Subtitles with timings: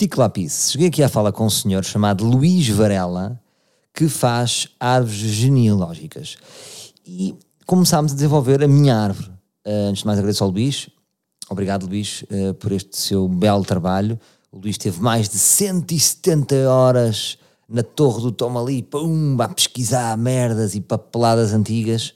[0.00, 0.70] Estico lápis.
[0.72, 3.38] Cheguei aqui à fala com um senhor chamado Luís Varela,
[3.92, 6.38] que faz árvores genealógicas.
[7.06, 7.34] E
[7.66, 9.28] começámos a desenvolver a minha árvore.
[9.66, 10.88] Uh, antes de mais, agradeço ao Luís.
[11.50, 14.18] Obrigado, Luís, uh, por este seu belo trabalho.
[14.50, 17.36] O Luís teve mais de 170 horas
[17.68, 22.14] na torre do Tom ali, pum, a pesquisar merdas e papeladas antigas.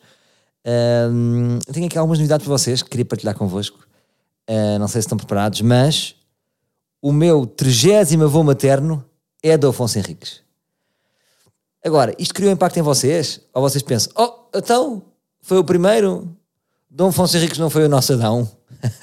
[1.12, 3.86] Um, tenho aqui algumas novidades para vocês que queria partilhar convosco.
[4.48, 6.16] Uh, não sei se estão preparados, mas
[7.04, 9.04] o meu trigésimo avô materno
[9.42, 10.40] é do Afonso Henriques.
[11.84, 13.42] Agora, isto criou impacto em vocês?
[13.52, 15.02] Ou vocês pensam, oh, então,
[15.42, 16.34] foi o primeiro?
[16.88, 18.50] Dom Afonso Henriques não foi o nosso Adão?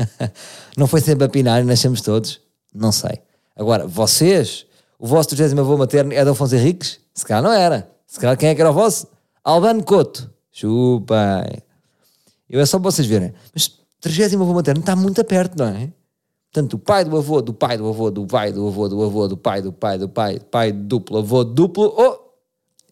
[0.76, 2.42] não foi sempre a pinar nascemos todos?
[2.74, 3.22] Não sei.
[3.56, 4.66] Agora, vocês,
[4.98, 7.00] o vosso trigésimo avô materno é Dom Afonso Henriques?
[7.14, 7.88] Se calhar não era.
[8.08, 9.06] Se calhar quem é que era o vosso?
[9.44, 10.28] Albano Couto.
[10.52, 11.62] Chupem.
[12.50, 13.32] Eu é só para vocês verem.
[13.54, 16.01] Mas trigésimo avô materno está muito perto, não é?
[16.52, 19.28] Portanto, o pai do avô, do pai do avô, do pai do avô, do avô,
[19.28, 22.20] do pai, do pai, do pai, pai duplo, avô duplo, oh,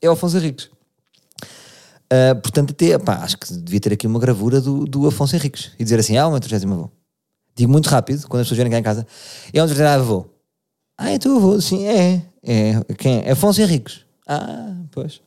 [0.01, 0.69] é o Afonso Henriques.
[2.11, 5.71] Uh, portanto, até, pá, acho que devia ter aqui uma gravura do, do Afonso Henriques
[5.77, 6.91] e dizer assim: ah, o meu trigésimo avô.
[7.53, 9.05] Digo muito rápido, quando as pessoas vierem cá em casa:
[9.53, 10.25] é um trigésimo avô.
[10.97, 11.59] Ah, é teu avô?
[11.59, 12.25] Sim, é.
[12.41, 13.31] É, quem é?
[13.31, 14.05] Afonso Henriques.
[14.25, 15.21] Ah, pois.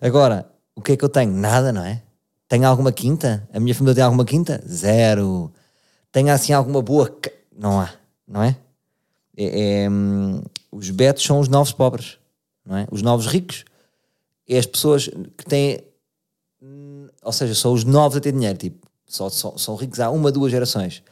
[0.00, 1.32] Agora, o que é que eu tenho?
[1.32, 2.02] Nada, não é?
[2.48, 3.46] Tenho alguma quinta?
[3.52, 4.64] A minha família tem alguma quinta?
[4.66, 5.52] Zero
[6.12, 7.16] tenha assim alguma boa.
[7.56, 7.92] Não há,
[8.26, 8.56] não é?
[9.38, 10.42] é, é hum,
[10.72, 12.18] os betos são os novos pobres,
[12.66, 12.88] não é?
[12.90, 13.64] Os novos ricos
[14.48, 15.80] é as pessoas que têm.
[16.60, 20.10] Hum, ou seja, são os novos a ter dinheiro, tipo, só, só, são ricos há
[20.10, 21.02] uma, duas gerações.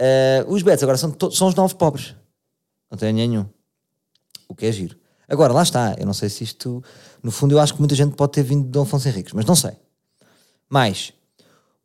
[0.00, 2.16] Uh, os betos agora são, são os novos pobres,
[2.90, 3.46] não têm nenhum.
[4.48, 4.96] O que é giro.
[5.28, 6.82] Agora, lá está, eu não sei se isto.
[7.22, 9.44] No fundo, eu acho que muita gente pode ter vindo de Dom Afonso Henriques, mas
[9.44, 9.72] não sei.
[10.68, 11.12] Mais,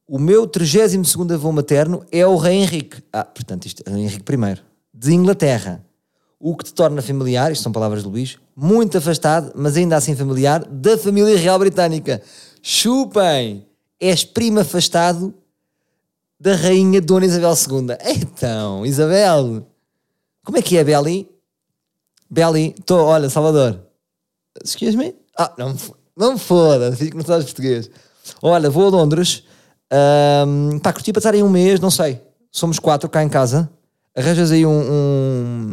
[0.08, 3.04] o meu 32 avô materno é o rei Henrique.
[3.12, 4.62] Ah, portanto, isto é Henrique I,
[4.94, 5.84] de Inglaterra.
[6.40, 10.16] O que te torna familiar, isto são palavras de Luís, muito afastado, mas ainda assim
[10.16, 12.22] familiar, da família real britânica.
[12.62, 13.66] Chupem!
[14.00, 15.34] És primo afastado
[16.40, 17.98] da rainha Dona Isabel II.
[18.16, 19.66] Então, Isabel,
[20.44, 21.28] como é que é, Beli?
[22.30, 23.80] Beli, estou, olha, Salvador.
[24.64, 25.16] Excuse me?
[25.38, 25.76] Ah, não,
[26.16, 27.90] não me foda, fico no português.
[28.42, 29.44] Olha, vou a Londres
[29.92, 32.22] um, pá, curti passar aí um mês, não sei.
[32.52, 33.70] Somos quatro cá em casa.
[34.16, 35.72] Arranjas aí um, um,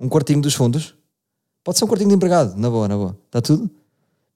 [0.00, 0.94] um quartinho dos fundos.
[1.62, 3.18] Pode ser um quartinho de empregado, na boa, na boa.
[3.26, 3.70] Está tudo?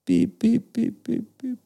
[0.05, 1.59] Pi, pi, pi, pi, pi.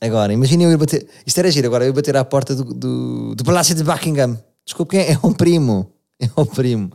[0.00, 1.06] Agora, imaginem eu ir bater.
[1.26, 4.38] Isto era giro, agora eu ir bater à porta do, do, do Palácio de Buckingham.
[4.64, 5.12] Desculpe, quem é?
[5.12, 5.92] É um primo.
[6.20, 6.90] É um primo.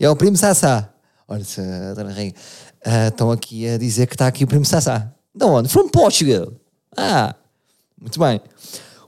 [0.00, 0.92] É o primo Sassá.
[1.28, 5.12] Olha, se, uh, estão aqui a dizer que está aqui o primo Sassá.
[5.32, 5.68] De onde?
[5.68, 6.52] From Portugal.
[6.96, 7.36] Ah,
[8.04, 8.38] muito bem.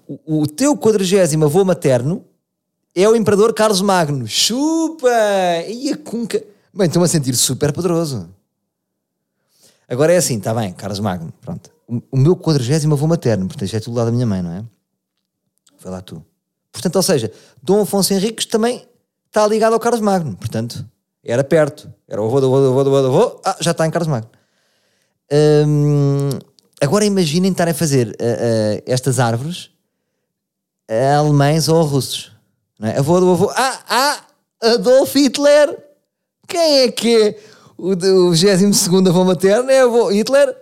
[0.09, 2.25] O, o teu quadragésimo avô materno
[2.95, 4.27] é o imperador Carlos Magno.
[4.27, 5.11] Chupa!
[5.69, 6.43] E a cunca.
[6.73, 8.27] Bem, estou-me a sentir super poderoso.
[9.87, 11.71] Agora é assim, está bem, Carlos Magno, pronto.
[11.87, 14.51] O, o meu quadragésimo avô materno, portanto, já é tudo lá da minha mãe, não
[14.51, 14.65] é?
[15.77, 16.25] Foi lá tu.
[16.73, 17.31] Portanto, ou seja,
[17.63, 18.89] Dom Afonso Henriques também
[19.27, 20.85] está ligado ao Carlos Magno, portanto,
[21.23, 21.93] era perto.
[22.09, 23.41] Era o avô do avô do avô do avô, do avô.
[23.45, 24.31] Ah, já está em Carlos Magno.
[25.31, 26.31] Hum,
[26.81, 29.71] Agora imaginem estar a fazer uh, uh, estas árvores
[30.89, 32.33] a alemães ou a russos.
[32.79, 32.99] Não é?
[32.99, 33.51] Avô do avô.
[33.55, 34.27] Ah, ah!
[34.63, 35.85] Adolf Hitler!
[36.47, 37.41] Quem é que é
[37.77, 39.71] o, o 22 avô materno?
[39.71, 40.57] É avô Hitler?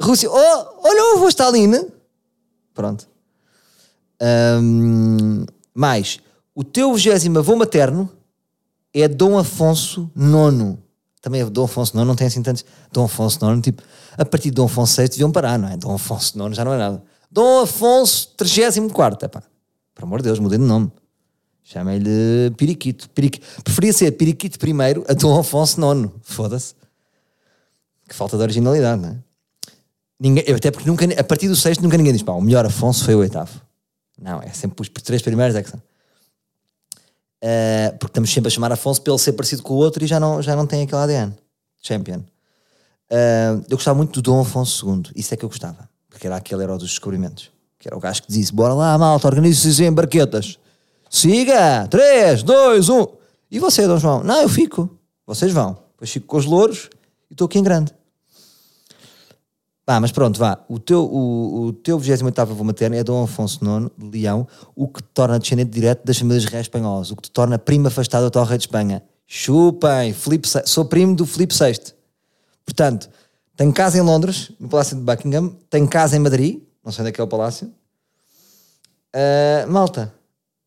[0.00, 0.30] Rússia.
[0.30, 1.72] Oh, olha o avô Stalin!
[2.74, 3.06] Pronto.
[4.22, 6.20] Um, mais,
[6.54, 8.10] o teu 20 avô materno
[8.92, 10.78] é Dom Afonso IX.
[11.20, 12.64] Também Dom Afonso IX não tem assim tantos.
[12.92, 13.82] Dom Afonso IX, tipo,
[14.16, 15.76] a partir de Dom Afonso VI deviam parar, não é?
[15.76, 17.02] Dom Afonso IX já não é nada.
[17.30, 19.42] Dom Afonso 34, epá.
[19.94, 20.90] Por amor de Deus, mudei de nome.
[21.62, 23.08] Chamei-lhe Piriquito.
[23.10, 23.46] Piriquito.
[23.62, 26.10] Preferia ser Piriquito primeiro a Dom Afonso IX.
[26.22, 26.74] Foda-se.
[28.08, 29.16] Que falta de originalidade, não é?
[30.18, 33.04] Ninguém, até porque nunca, a partir do sexto nunca ninguém diz, pá, o melhor Afonso
[33.04, 33.60] foi o oitavo.
[34.20, 35.80] Não, é sempre os três primeiros é que são.
[37.42, 40.20] Uh, porque estamos sempre a chamar Afonso pelo ser parecido com o outro e já
[40.20, 41.34] não, já não tem aquele ADN.
[41.82, 42.18] Champion.
[43.10, 46.36] Uh, eu gostava muito do Dom Afonso II, isso é que eu gostava, porque era
[46.36, 49.92] aquele era dos descobrimentos, que era o gajo que dizia: Bora lá, malta, organize-se em
[49.92, 50.58] barquetas,
[51.08, 53.06] siga, 3, 2, 1.
[53.50, 54.22] E você, Dom João?
[54.22, 54.88] Não, eu fico,
[55.26, 55.76] vocês vão.
[55.92, 56.88] Depois fico com os louros
[57.28, 57.92] e estou aqui em grande.
[59.90, 60.64] Vá, mas pronto, vá.
[60.68, 64.46] O teu, o, o teu 28 avô materno é Dom Afonso IX de Leão,
[64.76, 67.88] o que te torna descendente direto das famílias reais espanholas, o que te torna primo
[67.88, 69.02] afastado do tal rei de Espanha.
[69.26, 71.92] Chupem, Filipe, sou primo do Filipe VI.
[72.64, 73.10] Portanto,
[73.56, 77.08] tenho casa em Londres, no Palácio de Buckingham, tenho casa em Madrid, não sei onde
[77.08, 77.66] é que é o palácio.
[79.12, 80.14] Uh, malta,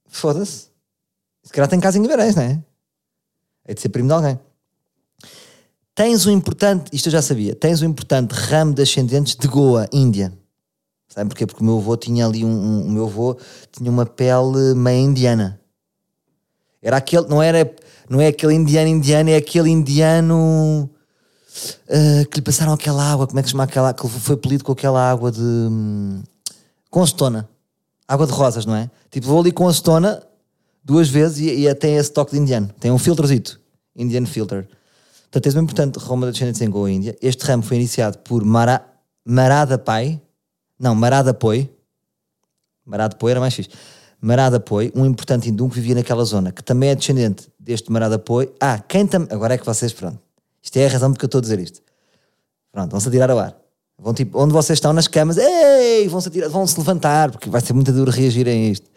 [0.05, 0.67] foda-se.
[1.43, 2.61] Se calhar tem casa em Guimarães, não é?
[3.69, 4.37] Hei de ser primo de alguém.
[5.95, 9.87] Tens um importante, isto eu já sabia, tens um importante ramo de ascendentes de Goa,
[9.93, 10.33] Índia.
[11.07, 11.45] Sabe porquê?
[11.45, 13.37] Porque o meu avô tinha ali um, um, o meu avô
[13.71, 15.59] tinha uma pele meio indiana.
[16.81, 17.71] Era aquele, não era,
[18.09, 20.89] não é aquele indiano indiano, é aquele indiano
[21.87, 24.63] uh, que lhe passaram aquela água, como é que se chama aquela, que foi polido
[24.63, 26.23] com aquela água de hum,
[26.89, 27.47] com acetona.
[28.07, 28.89] Água de rosas, não é?
[29.11, 30.23] Tipo, vou ali com acetona
[30.83, 32.69] duas vezes e, e tem esse toque de indiano.
[32.79, 33.61] Tem um filtrozito,
[33.95, 34.67] Indian filter.
[35.33, 37.17] Portanto, é muito importante Roma da Descendentes em Goa, Índia.
[37.19, 38.85] Este ramo foi iniciado por Mara,
[39.25, 40.21] Marada Pai,
[40.79, 41.67] não, Marada Poi.
[42.85, 43.71] Marada Poi era mais fixe.
[44.21, 48.19] Marada Poi, um importante hindu que vivia naquela zona, que também é descendente deste Marada
[48.19, 48.53] Poi.
[48.59, 49.27] Ah, quem também.
[49.31, 50.19] Agora é que vocês, pronto.
[50.61, 51.81] Isto é a razão porque eu estou a dizer isto.
[52.71, 53.57] Pronto, vão-se atirar ao ar.
[53.97, 57.91] Vão tipo, onde vocês estão nas camas, ei, vão-se vão-se levantar, porque vai ser muito
[57.91, 58.87] duro reagirem a isto.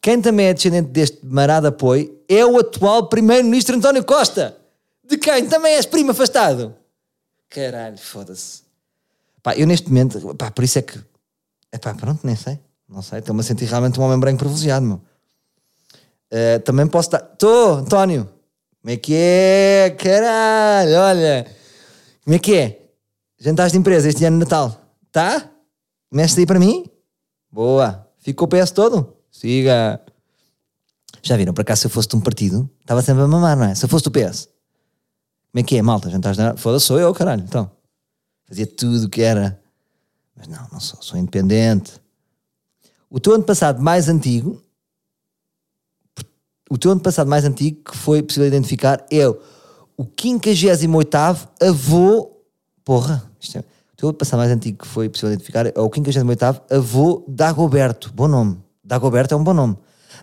[0.00, 4.57] Quem também é descendente deste Marada Poi é o atual Primeiro-Ministro António Costa.
[5.08, 6.74] De quem também és primo afastado.
[7.48, 8.62] Caralho, foda-se.
[9.42, 11.00] Pá, eu neste momento, pá, por isso é que.
[11.72, 12.58] É pá, pronto, nem sei.
[12.86, 15.00] Não sei, estou-me a sentir realmente um homem branco privilegiado, meu.
[16.30, 17.26] Uh, também posso estar.
[17.32, 18.28] Estou, António.
[18.82, 19.96] Como é que é?
[19.98, 21.46] Caralho, olha.
[22.22, 22.82] Como é que é?
[23.38, 24.78] Jantares de empresa este ano de Natal.
[25.10, 25.50] Tá?
[26.12, 26.84] Mexe aí para mim?
[27.50, 28.06] Boa.
[28.18, 29.16] Ficou o PS todo?
[29.30, 30.00] Siga.
[31.22, 33.64] Já viram, para cá, se eu fosse de um partido, estava sempre a mamar, não
[33.64, 33.74] é?
[33.74, 34.48] Se eu fosse do PS.
[35.50, 36.10] Como é que é, malta?
[36.10, 37.42] Jantares de Foda-se, sou eu, caralho.
[37.42, 37.70] Então.
[38.46, 39.60] Fazia tudo o que era.
[40.36, 41.02] Mas não, não sou.
[41.02, 41.92] Sou independente.
[43.10, 44.62] O teu ano passado mais antigo.
[46.70, 51.16] O teu ano passado mais antigo, que foi possível identificar, é o 58
[51.62, 52.30] avô.
[52.84, 55.90] Porra, isto é, o teu ano passado mais antigo que foi possível identificar é o
[55.92, 58.12] 58 avô Dagoberto.
[58.14, 58.58] Bom nome.
[58.84, 59.76] Dagoberto é um bom nome.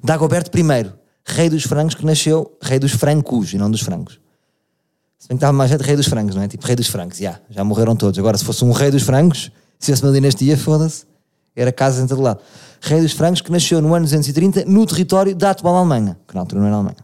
[0.03, 0.93] Dagoberto I,
[1.25, 4.19] rei dos francos que nasceu, rei dos francos e não dos francos.
[5.17, 6.47] Se bem que estava mais gente rei dos frangos, não é?
[6.47, 8.19] Tipo, rei dos frangos, já, já morreram todos.
[8.19, 11.05] Agora, se fosse um rei dos frangos, se fosse uma dinastia, foda-se,
[11.55, 12.39] era casa em todo lado.
[12.81, 16.41] Rei dos frangos que nasceu no ano 230 no território da atual Alemanha, que na
[16.41, 16.97] altura não era Alemanha.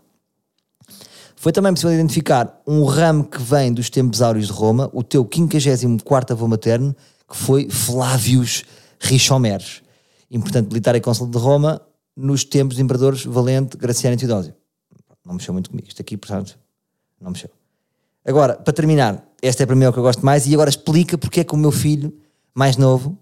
[1.36, 5.28] Foi também possível identificar um ramo que vem dos tempos áureos de Roma, o teu
[5.28, 6.96] 54 avô materno,
[7.28, 8.64] que foi Flávios
[9.00, 9.82] Richomeres,
[10.30, 11.82] importante militar e cônsul de Roma
[12.16, 14.54] nos tempos de imperadores Valente, Graciano e Teodósio.
[15.26, 15.88] Não mexeu muito comigo.
[15.88, 16.60] Isto aqui, portanto,
[17.20, 17.50] não mexeu.
[18.26, 21.18] Agora, para terminar, esta é para mim o que eu gosto mais, e agora explica
[21.18, 22.14] porque é que o meu filho,
[22.54, 23.18] mais novo,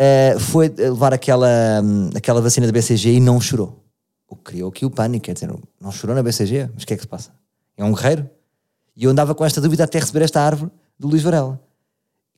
[0.00, 1.48] uh, foi levar aquela,
[1.82, 3.82] um, aquela vacina da BCG e não chorou.
[4.28, 6.94] O que criou aqui o pânico, quer dizer, não chorou na BCG, mas o que
[6.94, 7.30] é que se passa?
[7.76, 8.28] É um guerreiro?
[8.96, 11.60] E eu andava com esta dúvida até receber esta árvore do Luís Varela,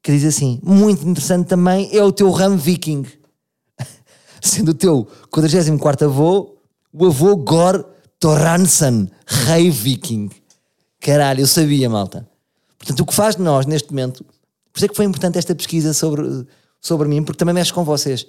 [0.03, 3.05] que diz assim: muito interessante também é o teu ramo viking.
[4.41, 6.57] Sendo o teu 44 avô,
[6.93, 7.85] o avô Gor
[8.19, 10.31] Torransen, rei viking.
[11.06, 12.29] Caralho, eu sabia, malta.
[12.76, 15.54] Portanto, o que faz de nós neste momento, por isso é que foi importante esta
[15.54, 16.45] pesquisa sobre,
[16.81, 18.26] sobre mim, porque também mexe com vocês.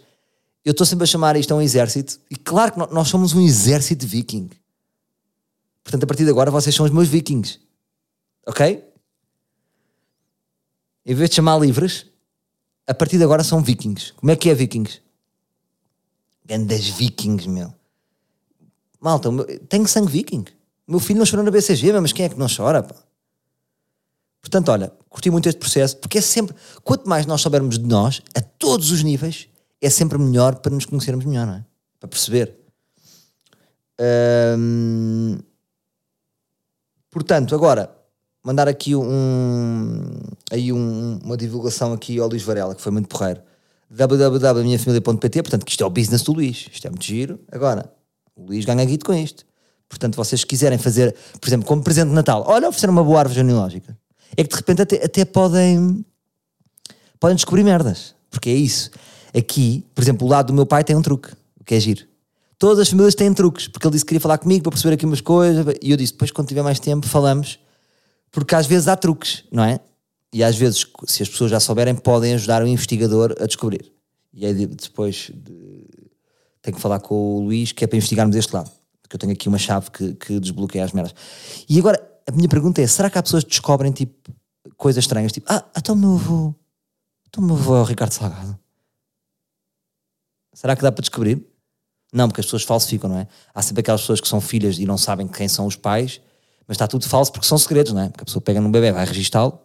[0.63, 3.41] Eu estou sempre a chamar isto a um exército, e claro que nós somos um
[3.41, 4.51] exército viking.
[5.83, 7.59] Portanto, a partir de agora, vocês são os meus vikings.
[8.45, 8.87] Ok?
[11.03, 12.05] Em vez de chamar livres,
[12.85, 14.13] a partir de agora são vikings.
[14.13, 15.01] Como é que é vikings?
[16.45, 17.73] Grandes vikings, meu.
[19.01, 19.29] Malta,
[19.67, 20.45] tenho sangue viking.
[20.87, 22.81] Meu filho não chorou na BCG, mas quem é que não chora?
[22.81, 22.95] Pá?
[24.41, 28.21] Portanto, olha, curti muito este processo, porque é sempre, quanto mais nós soubermos de nós,
[28.33, 29.49] a todos os níveis,
[29.81, 31.65] é sempre melhor para nos conhecermos melhor, não é?
[31.99, 32.55] Para perceber.
[34.57, 35.39] Hum,
[37.09, 37.93] portanto, agora,
[38.43, 40.01] mandar aqui um,
[40.49, 43.41] aí um, uma divulgação aqui ao Luís Varela, que foi muito porreiro.
[43.89, 46.69] www.minhafamilia.pt, portanto, que isto é o business do Luís.
[46.71, 47.39] Isto é muito giro.
[47.51, 47.91] Agora,
[48.35, 49.45] o Luís ganha guito com isto.
[49.89, 53.35] Portanto, vocês quiserem fazer, por exemplo, como presente de Natal, olha, oferecer uma boa árvore
[53.35, 53.97] genealógica.
[54.35, 56.05] É que de repente até, até podem,
[57.19, 58.13] podem descobrir merdas.
[58.29, 58.91] Porque é isso.
[59.35, 62.05] Aqui, por exemplo, o lado do meu pai tem um truque, o que é giro.
[62.59, 65.05] Todas as famílias têm truques, porque ele disse que queria falar comigo para perceber aqui
[65.05, 67.59] umas coisas, e eu disse, depois quando tiver mais tempo falamos,
[68.31, 69.79] porque às vezes há truques, não é?
[70.33, 73.91] E às vezes, se as pessoas já souberem, podem ajudar o investigador a descobrir.
[74.33, 75.87] E aí depois de...
[76.61, 78.71] tenho que falar com o Luís, que é para investigarmos este lado
[79.07, 81.15] que eu tenho aqui uma chave que, que desbloqueia as merdas.
[81.67, 84.31] E agora, a minha pergunta é: será que há pessoas que descobrem tipo
[84.75, 85.31] coisas estranhas?
[85.31, 86.53] Tipo, ah, então meu avô,
[87.27, 88.57] então meu avô é o Ricardo Salgado.
[90.53, 91.45] Será que dá para descobrir?
[92.11, 93.27] Não, porque as pessoas falsificam, não é?
[93.53, 96.21] Há sempre aquelas pessoas que são filhas e não sabem quem são os pais,
[96.67, 98.09] mas está tudo falso porque são segredos, não é?
[98.09, 99.59] Porque a pessoa pega num bebê, vai registá-lo,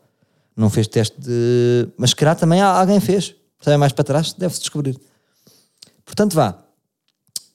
[0.57, 1.89] não fez teste de.
[1.97, 3.35] Mas se calhar também alguém fez.
[3.61, 5.01] Sabe mais para trás, deve-se descobrir.
[6.05, 6.59] Portanto, vá.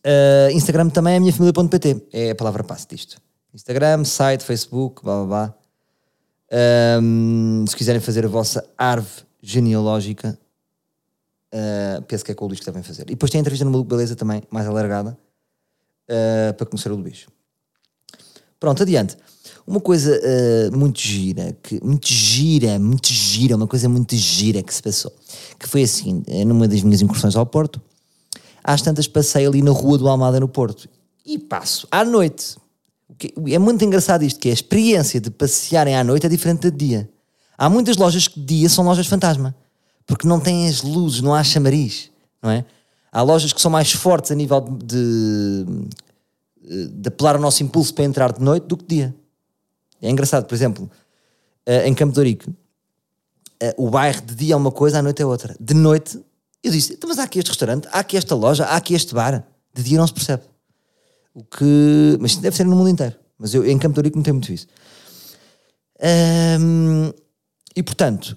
[0.08, 2.08] Uh, Instagram também é minhafamilia.pt.
[2.14, 3.22] É a palavra passe disto.
[3.54, 5.56] Instagram, site, Facebook, blá blá blá.
[7.02, 10.40] Um, se quiserem fazer a vossa árvore genealógica,
[11.54, 13.02] uh, penso que é com o Luís que devem fazer.
[13.04, 15.18] E depois tem a entrevista no Maluco Beleza também, mais alargada,
[16.10, 17.28] uh, para conhecer o Luís.
[18.58, 19.18] Pronto, adiante.
[19.66, 24.74] Uma coisa uh, muito gira, que, muito gira, muito gira, uma coisa muito gira que
[24.74, 25.14] se passou,
[25.60, 27.82] que foi assim, numa das minhas incursões ao Porto,
[28.68, 30.90] às tantas passei ali na rua do Almada no Porto,
[31.26, 32.58] e passo à noite,
[33.48, 37.10] é muito engraçado isto, que a experiência de passearem à noite é diferente de dia.
[37.58, 39.56] Há muitas lojas que de dia são lojas fantasma,
[40.06, 42.12] porque não têm as luzes, não há chamariz,
[42.44, 42.66] não é?
[43.10, 45.66] Há lojas que são mais fortes a nível de,
[46.92, 49.16] de apelar o nosso impulso para entrar de noite do que de dia.
[50.02, 50.92] É engraçado, por exemplo,
[51.66, 52.54] eh, em Campo de Ourique,
[53.60, 55.56] eh, o bairro de dia é uma coisa, à noite é outra.
[55.60, 56.20] De noite,
[56.64, 59.14] eu disse, então, mas há aqui este restaurante, há aqui esta loja, há aqui este
[59.14, 59.46] bar.
[59.74, 60.44] De dia não se percebe.
[61.34, 62.18] O que.
[62.20, 63.16] Mas deve ser no mundo inteiro.
[63.38, 64.68] Mas eu em Campo de Ourique não tenho muito isso.
[67.76, 68.36] E portanto,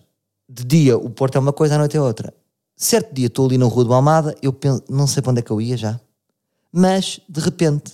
[0.48, 2.34] de dia o Porto é uma coisa, à noite é outra.
[2.76, 5.42] Certo dia estou ali na Rua do Almada, eu penso, não sei para onde é
[5.42, 6.00] que eu ia já,
[6.72, 7.92] mas de repente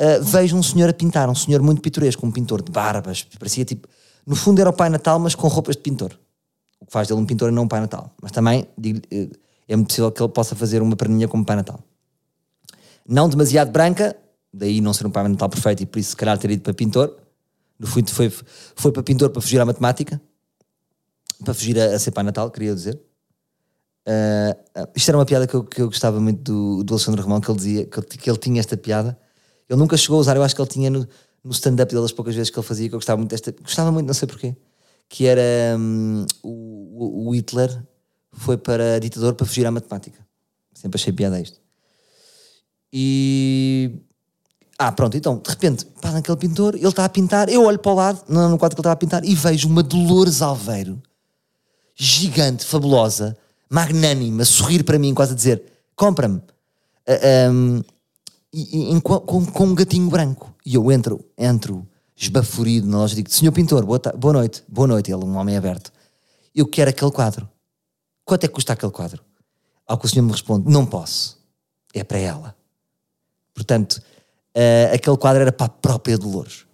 [0.00, 3.64] uh, vejo um senhor a pintar, um senhor muito pitoresco, um pintor de barbas, parecia
[3.64, 3.88] tipo.
[4.26, 6.18] No fundo era o Pai Natal, mas com roupas de pintor.
[6.84, 8.14] O que faz dele um pintor e não um Pai Natal.
[8.22, 8.68] Mas também
[9.10, 9.28] eh,
[9.66, 11.80] é muito possível que ele possa fazer uma perninha como Pai Natal
[13.06, 14.16] não demasiado branca,
[14.52, 16.72] daí não ser um pai mental perfeito e por isso se calhar ter ido para
[16.72, 17.16] pintor.
[17.78, 20.20] No fundo foi, foi para pintor para fugir à matemática,
[21.44, 23.00] para fugir a, a ser pai natal, queria dizer.
[24.06, 27.40] Uh, isto era uma piada que eu, que eu gostava muito do, do Alexandre Romão,
[27.40, 29.18] que ele dizia que ele, que ele tinha esta piada.
[29.68, 31.06] Ele nunca chegou a usar, eu acho que ele tinha no,
[31.42, 33.90] no stand-up dele as poucas vezes que ele fazia, que eu gostava muito desta, gostava
[33.90, 34.54] muito, não sei porquê,
[35.08, 36.48] que era um, o,
[36.96, 37.82] o Hitler
[38.32, 40.24] foi para ditador para fugir à matemática.
[40.74, 41.60] Sempre achei piada isto.
[42.92, 43.90] E.
[44.78, 47.92] Ah, pronto, então, de repente, pá, naquele pintor, ele está a pintar, eu olho para
[47.92, 51.00] o lado, no, quadro que ele está a pintar, e vejo uma Dolores Alveiro,
[51.94, 53.36] gigante, fabulosa,
[53.70, 55.62] magnânima, a sorrir para mim, quase a dizer:
[55.94, 56.36] compra-me.
[56.36, 56.42] Uh,
[57.08, 57.82] ah, um,
[58.52, 60.54] e, e, com, com, um gatinho branco.
[60.64, 61.86] E eu entro, entro,
[62.16, 65.12] esbaforido na loja, digo: Senhor pintor, boa, boa noite, boa noite.
[65.12, 65.92] Ele, um homem aberto.
[66.54, 67.48] Eu quero aquele quadro.
[68.24, 69.22] Quanto é que custa aquele quadro?
[69.86, 71.38] Ao que o senhor me responde: Não posso.
[71.92, 72.56] É para ela.
[73.52, 74.02] Portanto,
[74.56, 76.66] uh, aquele quadro era para a própria Dolores.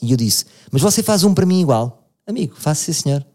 [0.00, 2.08] E eu disse: Mas você faz um para mim igual?
[2.26, 3.26] Amigo, faça sim, senhor.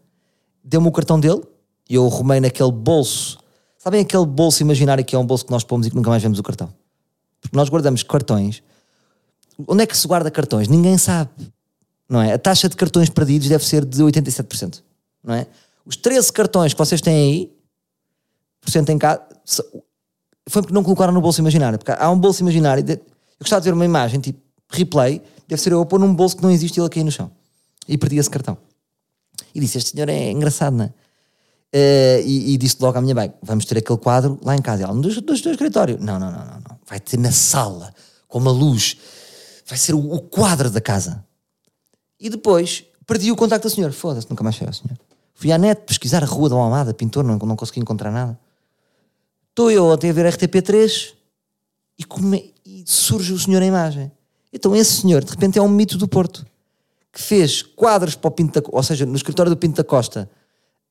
[0.64, 1.42] Deu-me o cartão dele
[1.88, 3.38] e eu arrumei naquele bolso.
[3.78, 6.22] Sabem aquele bolso imaginário que é um bolso que nós pomos e que nunca mais
[6.22, 6.72] vemos o cartão?
[7.40, 8.62] Porque nós guardamos cartões.
[9.66, 10.68] Onde é que se guarda cartões?
[10.68, 11.30] Ninguém sabe.
[12.08, 12.32] Não é?
[12.32, 14.82] A taxa de cartões perdidos deve ser de 87%.
[15.22, 15.46] Não é?
[15.84, 17.52] Os 13 cartões que vocês têm aí,
[18.60, 19.22] por cento em casa,
[20.48, 21.78] foi porque não colocaram no bolso imaginário.
[21.78, 22.84] Porque há um bolso imaginário.
[22.88, 23.00] Eu
[23.40, 26.42] gostava de ver uma imagem, tipo, replay, deve ser eu a pôr num bolso que
[26.42, 27.30] não existe e ele cair no chão.
[27.88, 28.56] E perdi esse cartão.
[29.54, 30.92] E disse: Este senhor é engraçado, não é?
[31.72, 34.84] Uh, e, e, disse logo à minha mãe: Vamos ter aquele quadro lá em casa.
[34.84, 35.98] ela, no do, do, escritório.
[36.00, 36.78] Não, não, não, não, não.
[36.86, 37.94] Vai ter na sala,
[38.28, 38.96] com uma luz.
[39.66, 41.24] Vai ser o, o quadro da casa.
[42.18, 43.92] E depois perdi o contacto do senhor.
[43.92, 44.98] Foda-se, nunca mais cheguei ao senhor.
[45.40, 48.38] Fui à net pesquisar a Rua da Almada, pintor, não, não consegui encontrar nada.
[49.48, 51.14] Estou eu ontem a ver RTP3
[51.98, 52.52] e, come...
[52.62, 54.12] e surge o senhor em imagem.
[54.52, 56.44] Então esse senhor, de repente, é um mito do Porto
[57.10, 60.28] que fez quadros para o Pinto da, ou seja, no escritório do Pinto da Costa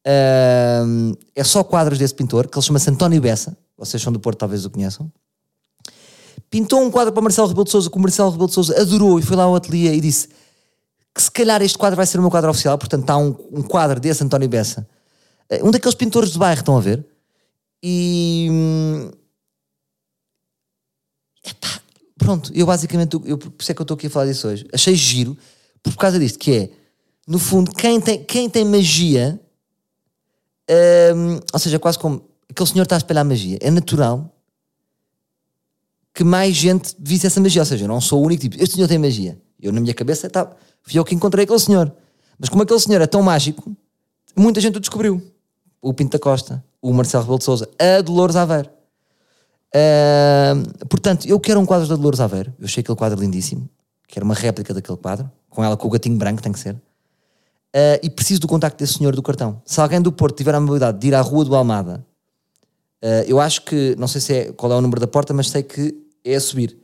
[0.08, 4.40] uh, é só quadros desse pintor, que ele chama-se António Bessa, vocês são do Porto,
[4.40, 5.12] talvez o conheçam.
[6.50, 9.20] Pintou um quadro para Marcelo Rebelo de Sousa, que o Marcelo Rebelo de Sousa adorou
[9.20, 10.28] e foi lá ao ateliê e disse
[11.14, 13.62] que se calhar este quadro vai ser o meu quadro oficial, portanto está um, um
[13.62, 14.88] quadro desse António Bessa.
[15.52, 17.06] Uh, um daqueles pintores do bairro, estão a ver?
[17.82, 18.50] E.
[21.46, 21.82] Epá,
[22.18, 24.68] pronto, eu basicamente, eu, por isso é que eu estou aqui a falar disso hoje.
[24.74, 25.38] Achei giro,
[25.82, 26.70] por causa disto, que é,
[27.28, 29.40] no fundo, quem tem, quem tem magia,
[31.16, 34.36] hum, ou seja, quase como aquele senhor está a espelhar magia, é natural
[36.14, 37.62] que mais gente visse essa magia.
[37.62, 39.40] Ou seja, eu não sou o único tipo, este senhor tem magia.
[39.62, 40.50] Eu, na minha cabeça, tá,
[40.82, 41.92] fui eu que encontrei aquele senhor.
[42.38, 43.72] Mas como aquele senhor é tão mágico,
[44.36, 45.22] muita gente o descobriu.
[45.82, 48.70] O Pinto da Costa, o Marcelo Rebelo de Souza, a Dolores Aveiro.
[49.76, 52.54] Uh, portanto, eu quero um quadro da Dolores Aveiro.
[52.58, 53.70] Eu achei aquele quadro lindíssimo.
[54.08, 56.74] Quero uma réplica daquele quadro, com ela com o gatinho branco, tem que ser.
[56.74, 59.62] Uh, e preciso do contacto desse senhor do cartão.
[59.64, 62.04] Se alguém do Porto tiver a mobilidade de ir à Rua do Almada,
[63.04, 65.50] uh, eu acho que, não sei se é, qual é o número da porta, mas
[65.50, 66.78] sei que é a subir.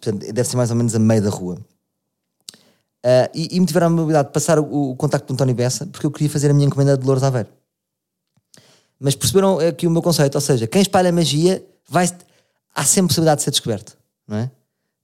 [0.00, 1.58] Portanto, deve ser mais ou menos a meio da rua.
[3.04, 5.86] Uh, e, e, me tiveram a mobilidade de passar o, o contacto do António Bessa
[5.86, 7.48] porque eu queria fazer a minha encomenda de Louros Aveiro.
[8.98, 12.10] Mas perceberam aqui o meu conceito, ou seja, quem espalha magia vai,
[12.74, 14.50] há sempre possibilidade de ser descoberto, não é?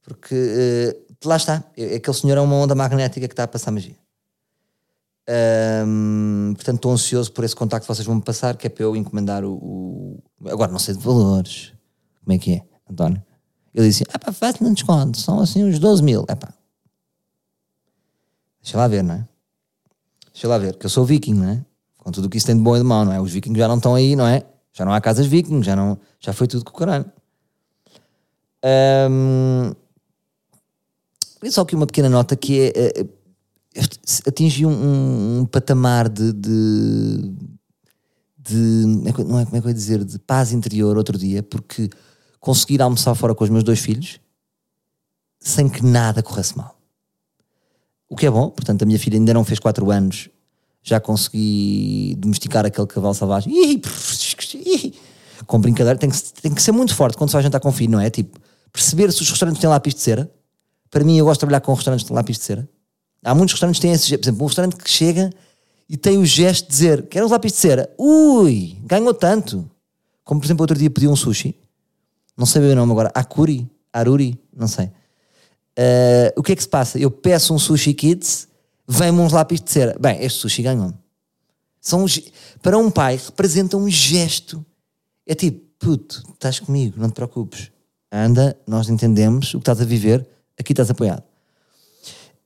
[0.02, 1.64] Porque uh, lá está,
[1.96, 3.96] aquele senhor é uma onda magnética que está a passar magia.
[5.86, 8.84] Um, portanto, estou ansioso por esse contacto que vocês vão me passar, que é para
[8.84, 11.72] eu encomendar o, o, Agora, não sei de valores.
[12.22, 13.22] Como é que é, António?
[13.74, 16.24] Ele disse: ah pá, faz-me um desconto, são assim uns 12 mil.
[16.28, 16.54] É pá.
[18.62, 19.28] Deixa lá ver, não é?
[20.32, 21.64] Deixa lá ver, que eu sou viking, não é?
[21.98, 23.20] Com tudo o que isso tem de bom e de mau, não é?
[23.20, 24.44] Os vikings já não estão aí, não é?
[24.72, 27.04] Já não há casas vikings, já, não, já foi tudo com o caralho.
[29.10, 29.72] Um,
[31.50, 33.00] só aqui uma pequena nota que é.
[33.00, 33.06] é
[34.26, 37.32] atingi um, um, um patamar de, de,
[38.38, 38.56] de,
[39.26, 41.90] não é, como é que eu ia dizer, de paz interior outro dia, porque
[42.44, 44.20] consegui almoçar fora com os meus dois filhos
[45.40, 46.78] sem que nada corresse mal.
[48.06, 50.28] O que é bom, portanto, a minha filha ainda não fez 4 anos,
[50.82, 53.50] já consegui domesticar aquele cavalo selvagem.
[55.46, 57.72] Com brincadeira, tem que, tem que ser muito forte quando se vai jantar com o
[57.72, 58.10] filho, não é?
[58.10, 58.38] Tipo,
[58.70, 60.30] perceber se os restaurantes têm lápis de cera.
[60.90, 62.68] Para mim, eu gosto de trabalhar com restaurantes de lápis de cera.
[63.24, 64.20] Há muitos restaurantes que têm esse gesto.
[64.20, 65.30] Por exemplo, um restaurante que chega
[65.88, 67.90] e tem o gesto de dizer: Quer uns lápis de cera?
[67.98, 69.68] Ui, ganhou tanto.
[70.22, 71.56] Como, por exemplo, outro dia pedi um sushi.
[72.36, 73.10] Não sei o nome agora.
[73.14, 73.70] Akuri?
[73.92, 74.38] Aruri?
[74.54, 74.86] Não sei.
[74.86, 76.98] Uh, o que é que se passa?
[76.98, 78.48] Eu peço um sushi kids,
[78.86, 79.96] vem-me uns lápis de cera.
[80.00, 80.94] Bem, este sushi ganhou-me.
[81.80, 82.06] São,
[82.62, 84.64] para um pai, representa um gesto.
[85.26, 87.70] É tipo, puto, estás comigo, não te preocupes.
[88.10, 90.26] Anda, nós entendemos o que estás a viver,
[90.58, 91.22] aqui estás apoiado.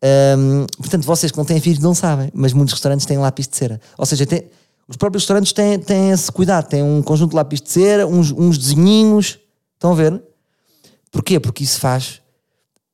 [0.03, 3.57] Um, portanto, vocês que não têm filhos não sabem, mas muitos restaurantes têm lápis de
[3.57, 3.81] cera.
[3.97, 4.45] Ou seja, tem,
[4.89, 8.33] os próprios restaurantes têm, têm esse cuidado, têm um conjunto de lápis de cera, uns,
[8.33, 9.39] uns desenhinhos.
[9.79, 10.23] Estão a ver?
[11.11, 11.41] Porquê?
[11.41, 12.21] Porque isso faz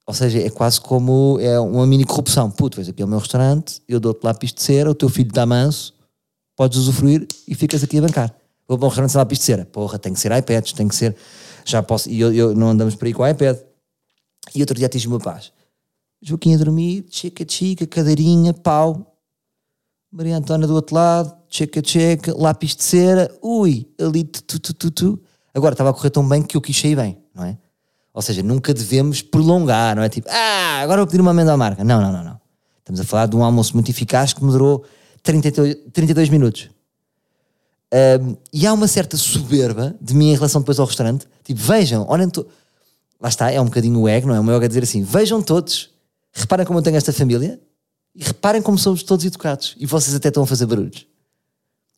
[0.07, 2.51] ou seja, é quase como é uma mini corrupção.
[2.51, 5.29] Puto, vês aqui é o meu restaurante, eu dou-te lápis de cera, o teu filho
[5.29, 5.95] está manso,
[6.55, 8.35] podes usufruir e ficas aqui a bancar.
[8.69, 9.65] Vou para um restaurante sem lápis de cera.
[9.67, 11.17] Porra, tem que ser iPads, tem que ser.
[11.65, 12.11] Já posso.
[12.11, 13.59] E eu, eu, não andamos por aí com iPad.
[14.55, 15.53] E outro dia atingi uma paz.
[16.21, 19.11] Joaquim a dormir, chica, chica, cadeirinha, pau.
[20.13, 24.91] Maria Antônia do outro lado, checa, checa, lápis de cera, ui, ali, tu, tu, tu,
[24.91, 25.23] tu.
[25.55, 27.57] Agora estava a correr tão bem que eu quis sair bem, não é?
[28.13, 31.57] Ou seja, nunca devemos prolongar, não é tipo, ah, agora vou pedir uma amêndoa à
[31.57, 31.85] marca.
[31.85, 32.41] Não, não, não, não.
[32.79, 34.85] Estamos a falar de um almoço muito eficaz que me durou
[35.23, 36.71] 32, 32 minutos.
[37.93, 41.27] Um, e há uma certa soberba de mim em relação depois ao restaurante.
[41.43, 42.29] Tipo, vejam, olhem.
[43.21, 44.41] Lá está, é um bocadinho o ego, não é?
[44.41, 45.91] O meu ego a dizer assim: vejam todos,
[46.33, 47.61] reparem como eu tenho esta família
[48.15, 49.75] e reparem como somos todos educados.
[49.79, 51.07] E vocês até estão a fazer barulhos.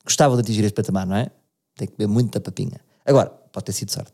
[0.04, 1.30] Gostavam de atingir este patamar, não é?
[1.74, 2.80] Tem que beber muita papinha.
[3.04, 4.12] Agora, pode ter sido sorte.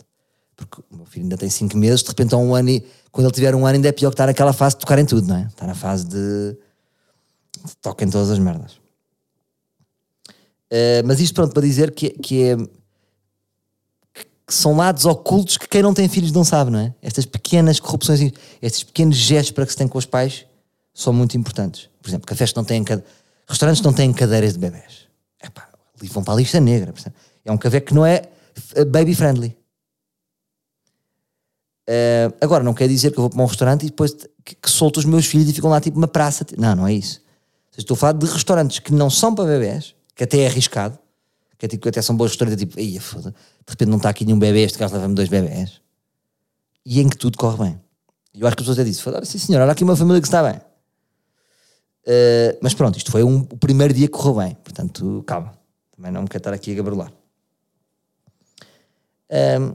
[0.54, 3.26] Porque o meu filho ainda tem 5 meses, de repente há um ano e quando
[3.26, 5.26] ele tiver um ano ainda é pior que estar naquela fase de tocar em tudo,
[5.26, 5.46] não é?
[5.46, 8.74] Está na fase de, de em todas as merdas.
[10.70, 12.56] Uh, mas isto pronto para dizer que, que é
[14.46, 16.94] que são lados ocultos que quem não tem filhos não sabe, não é?
[17.02, 20.46] Estas pequenas corrupções, estes pequenos gestos para que se tem com os pais
[20.94, 21.90] são muito importantes.
[22.00, 22.84] Por exemplo, cafés que não têm
[23.48, 25.08] restaurantes não têm cadeiras de bebés.
[25.42, 25.68] Epá,
[26.12, 26.94] vão para a lista negra.
[27.44, 28.28] É um café que não é
[28.86, 29.56] baby friendly.
[31.88, 34.70] Uh, agora, não quer dizer que eu vou para um restaurante e depois que, que
[34.70, 36.46] solto os meus filhos e ficam lá tipo uma praça.
[36.56, 37.20] Não, não é isso.
[37.76, 40.98] Estou a falar de restaurantes que não são para bebés, que até é arriscado,
[41.58, 44.10] que, é, tipo, que até são bons restaurantes, tipo, Ia, foda, de repente não está
[44.10, 45.80] aqui nenhum bebê, este caso leva-me dois bebés,
[46.84, 47.80] e em que tudo corre bem.
[48.34, 50.20] E eu acho que as pessoas até dizem, olha, sim senhor, olha aqui uma família
[50.20, 50.60] que está bem.
[52.04, 55.58] Uh, mas pronto, isto foi um, o primeiro dia que correu bem, portanto, calma,
[55.96, 57.12] também não me quero estar aqui a gabarolar.
[59.32, 59.74] Um,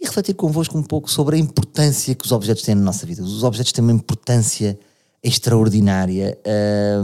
[0.00, 3.22] e refletir convosco um pouco sobre a importância que os objetos têm na nossa vida.
[3.22, 4.78] Os objetos têm uma importância
[5.22, 6.38] extraordinária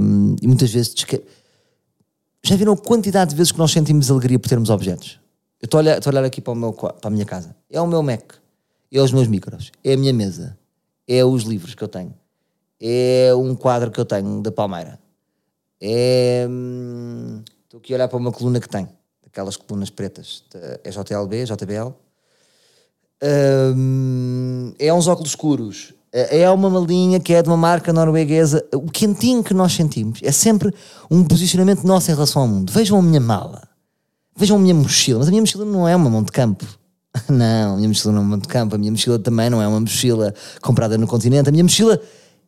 [0.01, 0.95] um, e muitas vezes.
[2.43, 5.21] Já viram a quantidade de vezes que nós sentimos alegria por termos objetos?
[5.61, 7.55] Eu estou a olhar, estou a olhar aqui para, meu, para a minha casa.
[7.71, 8.33] É o meu Mac,
[8.91, 10.59] é os meus micros, é a minha mesa,
[11.07, 12.15] é os livros que eu tenho,
[12.81, 14.99] é um quadro que eu tenho da Palmeira,
[15.81, 16.47] é.
[16.49, 18.89] Hum, estou aqui a olhar para uma coluna que tenho,
[19.31, 20.45] aquelas colunas pretas,
[20.85, 21.95] é JLB, JBL
[23.23, 28.65] um, é uns óculos escuros, é uma malinha que é de uma marca norueguesa.
[28.75, 30.75] O quentinho que nós sentimos é sempre
[31.11, 32.73] um posicionamento nosso em relação ao mundo.
[32.73, 33.69] Vejam a minha mala,
[34.35, 36.67] vejam a minha mochila, mas a minha mochila não é uma mão de campo.
[37.29, 39.61] Não, a minha mochila não é uma mão de campo, a minha mochila também não
[39.61, 41.49] é uma mochila comprada no continente.
[41.49, 42.01] A minha mochila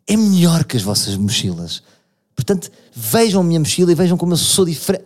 [0.07, 1.83] é melhor que as vossas mochilas.
[2.37, 5.05] Portanto, vejam a minha mochila e vejam como eu sou diferente.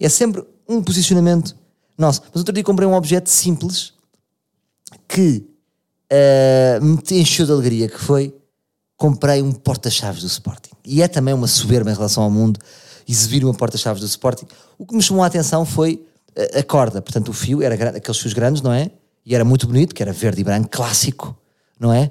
[0.00, 1.56] É sempre um posicionamento
[1.96, 2.22] nosso.
[2.28, 3.94] Mas outro dia comprei um objeto simples
[5.06, 5.44] que
[6.12, 8.34] uh, me encheu de alegria, que foi
[8.96, 10.70] comprei um porta-chaves do Sporting.
[10.84, 12.58] E é também uma soberba em relação ao mundo
[13.06, 14.46] exibir uma porta-chaves do Sporting.
[14.76, 16.04] O que me chamou a atenção foi
[16.36, 18.90] a, a corda, portanto o fio, era aqueles fios grandes, não é?
[19.24, 21.36] E era muito bonito, que era verde e branco, clássico,
[21.78, 22.10] não é?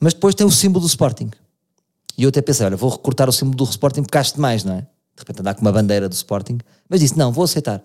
[0.00, 1.30] Mas depois tem o símbolo do Sporting.
[2.16, 4.74] E eu até pensei, olha, vou recortar o símbolo do Sporting porque acho demais, não
[4.74, 4.80] é?
[4.80, 6.58] De repente andar com uma bandeira do Sporting.
[6.88, 7.82] Mas disse, não, vou aceitar.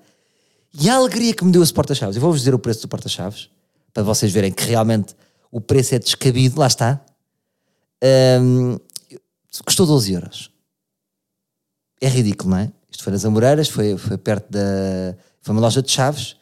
[0.74, 3.50] E a alegria que me deu esse porta-chaves, eu vou-vos dizer o preço do porta-chaves,
[3.94, 5.16] para vocês verem que realmente
[5.52, 7.02] o preço é descabido, lá está.
[8.42, 8.78] Um,
[9.66, 10.52] custou 12 euros.
[12.00, 12.72] É ridículo, não é?
[12.90, 15.16] Isto foi nas Amoreiras, foi, foi perto da.
[15.42, 16.36] Foi uma loja de chaves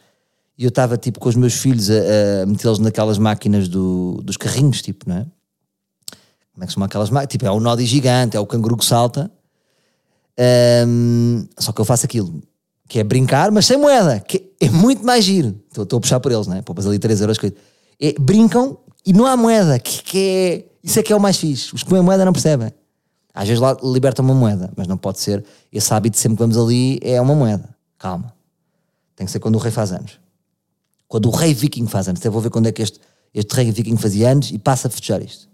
[0.58, 4.38] e eu estava tipo com os meus filhos a, a metê-los naquelas máquinas do, dos
[4.38, 5.26] carrinhos, tipo, não é?
[6.54, 7.32] Como é que se chama aquelas máquinas?
[7.32, 9.32] Tipo, é o Nodi gigante, é o canguru que salta.
[10.88, 12.42] Um, só que eu faço aquilo
[12.88, 15.60] que é brincar, mas sem moeda, que é muito mais giro.
[15.69, 16.62] Estou, a puxar por eles, não é?
[16.62, 17.38] Poupas ali 3 euros.
[18.00, 20.65] É, brincam e não há moeda, que, que é.
[20.84, 21.73] Isso é que é o mais fixe.
[21.76, 22.71] Os que comem moeda não percebem.
[23.34, 25.43] Às vezes lá libertam uma moeda, mas não pode ser.
[25.71, 27.76] Esse hábito sempre que vamos ali é uma moeda.
[27.97, 28.34] Calma.
[29.15, 30.19] Tem que ser quando o rei faz anos.
[31.08, 32.21] Quando o rei viking faz anos.
[32.21, 33.00] Até vou ver quando é que este,
[33.34, 35.47] este rei viking fazia anos e passa a festejar isto.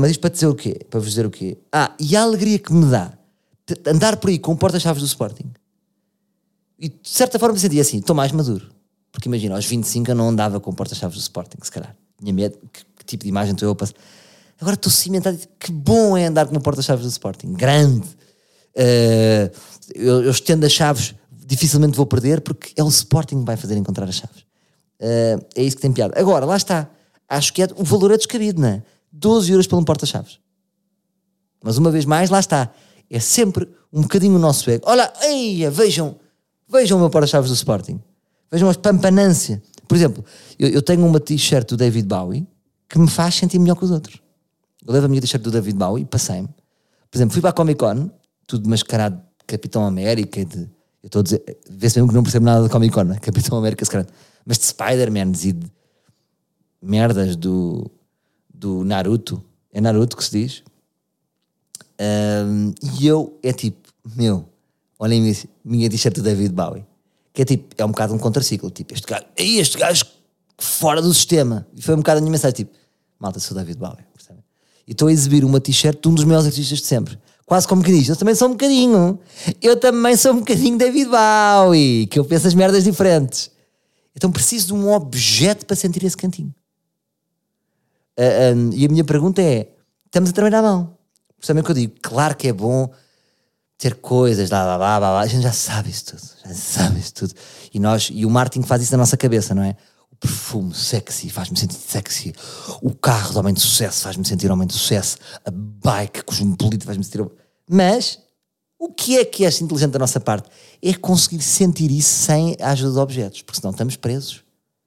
[0.00, 0.80] Mas isto para dizer o quê?
[0.88, 1.58] Para vos dizer o quê?
[1.72, 3.12] Ah, e a alegria que me dá
[3.86, 5.50] andar por aí com porta-chaves do Sporting.
[6.78, 8.70] E de certa forma sentia assim, estou mais maduro.
[9.10, 11.96] Porque imagina, aos 25 eu não andava com porta-chaves do Sporting, se calhar.
[12.18, 13.94] Tinha medo, que, que tipo de imagem estou eu a passar.
[14.60, 18.06] Agora estou cimentado, que bom é andar com o porta-chaves do Sporting, grande.
[18.76, 19.50] Uh,
[19.94, 23.76] eu, eu estendo as chaves, dificilmente vou perder, porque é o Sporting que vai fazer
[23.76, 24.42] encontrar as chaves.
[25.00, 26.18] Uh, é isso que tem piada.
[26.18, 26.88] Agora, lá está.
[27.28, 28.82] Acho que é, o valor é descabido, não é?
[29.12, 30.38] 12 euros pelo porta-chaves.
[31.62, 32.70] Mas uma vez mais, lá está
[33.16, 34.84] é sempre um bocadinho o nosso ego.
[34.86, 36.16] Olha, eia, vejam,
[36.68, 38.00] vejam o meu para-chaves do Sporting.
[38.50, 39.62] Vejam a pampanância.
[39.86, 40.24] Por exemplo,
[40.58, 42.46] eu, eu tenho uma t-shirt do David Bowie
[42.88, 44.20] que me faz sentir melhor que os outros.
[44.86, 46.48] Eu levo a minha t-shirt do David Bowie e passei-me.
[47.10, 48.10] Por exemplo, fui para a Comic Con,
[48.46, 50.68] tudo mascarado de Capitão América e de.
[51.02, 53.18] Eu estou a dizer, vê-se mesmo que não percebo nada da Comic Con, né?
[53.22, 54.06] Capitão América, se calhar.
[54.44, 55.72] Mas de Spider-Man e de
[56.82, 57.90] merdas do,
[58.52, 59.42] do Naruto.
[59.72, 60.62] É Naruto que se diz?
[62.00, 64.48] Um, e eu, é tipo, meu,
[64.98, 66.84] olhem minha t-shirt do David Bowie,
[67.32, 70.04] que é tipo, é um bocado um contraciclo, tipo, este gajo, este gajo
[70.58, 71.66] fora do sistema.
[71.74, 72.72] E foi um bocado a minha mensagem, tipo,
[73.18, 74.40] malta, sou David Bowie, percebe?
[74.86, 77.18] E estou a exibir uma t-shirt de um dos maiores artistas de sempre.
[77.46, 79.18] Quase como que diz, eu também sou um bocadinho,
[79.60, 83.50] eu também sou um bocadinho David Bowie, que eu penso as merdas diferentes.
[84.16, 86.54] Então preciso de um objeto para sentir esse cantinho.
[88.18, 89.68] Uh, e a minha pergunta é:
[90.06, 90.96] estamos a trabalhar à mão?
[91.44, 91.94] Percebem o que eu digo?
[92.00, 92.90] Claro que é bom
[93.76, 97.12] ter coisas, lá, lá, lá, lá, a gente já sabe isso tudo, já sabe isso
[97.12, 97.34] tudo.
[97.70, 99.76] E, nós, e o marketing faz isso na nossa cabeça, não é?
[100.10, 102.32] O perfume sexy faz-me sentir sexy,
[102.80, 107.04] o carro de homem de sucesso faz-me sentir homem de sucesso, a bike cosmopolita faz-me
[107.04, 107.30] sentir.
[107.68, 108.20] Mas
[108.78, 110.48] o que é que é inteligente da nossa parte?
[110.80, 114.42] É conseguir sentir isso sem a ajuda de objetos, porque senão estamos presos.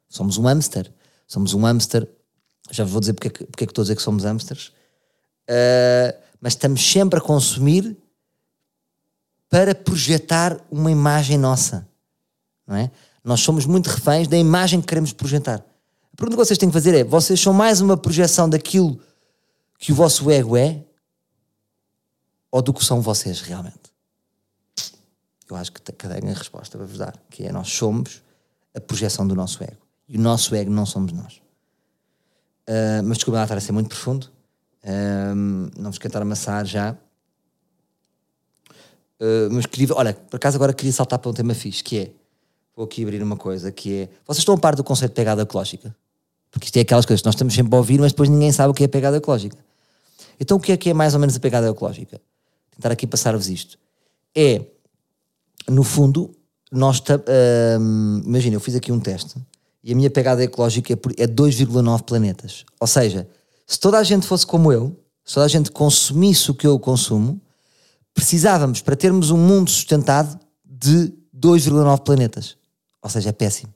[0.09, 0.91] Somos um hamster.
[1.27, 2.07] Somos um hamster.
[2.71, 4.71] Já vos vou dizer porque, é porque é que estou a dizer que somos hamsters.
[5.49, 7.97] Uh, mas estamos sempre a consumir
[9.49, 11.87] para projetar uma imagem nossa,
[12.65, 12.91] não é?
[13.23, 15.59] Nós somos muito reféns da imagem que queremos projetar.
[15.59, 18.99] A pergunta que vocês têm que fazer é: vocês são mais uma projeção daquilo
[19.77, 20.83] que o vosso ego é
[22.49, 23.87] ou do que são vocês realmente?
[25.49, 28.21] Eu acho que tenho a resposta para vos dar, que é nós somos
[28.75, 29.85] a projeção do nosso ego.
[30.07, 31.41] E o nosso ego não somos nós.
[32.67, 34.29] Uh, mas desculpa lá estar a ser muito profundo.
[34.87, 36.95] Um, não vos a amassar já.
[39.19, 42.11] Uh, mas queria, olha, por acaso agora queria saltar para um tema fixe, que é,
[42.75, 45.41] vou aqui abrir uma coisa, que é, vocês estão a par do conceito de pegada
[45.41, 45.93] ecológica?
[46.49, 48.71] Porque isto é aquelas coisas que nós estamos sempre a ouvir, mas depois ninguém sabe
[48.71, 49.57] o que é pegada ecológica.
[50.39, 52.21] Então o que é que é mais ou menos a pegada ecológica?
[52.75, 53.77] Tentar aqui passar-vos isto.
[54.35, 54.61] É,
[55.67, 56.31] no fundo,
[56.71, 59.35] nós, uh, imagina, eu fiz aqui um teste
[59.83, 62.65] e a minha pegada ecológica é, é 2,9 planetas.
[62.79, 63.27] Ou seja,
[63.67, 66.79] se toda a gente fosse como eu, se toda a gente consumisse o que eu
[66.79, 67.39] consumo,
[68.13, 72.57] precisávamos, para termos um mundo sustentado, de 2,9 planetas.
[73.01, 73.73] Ou seja, é péssimo.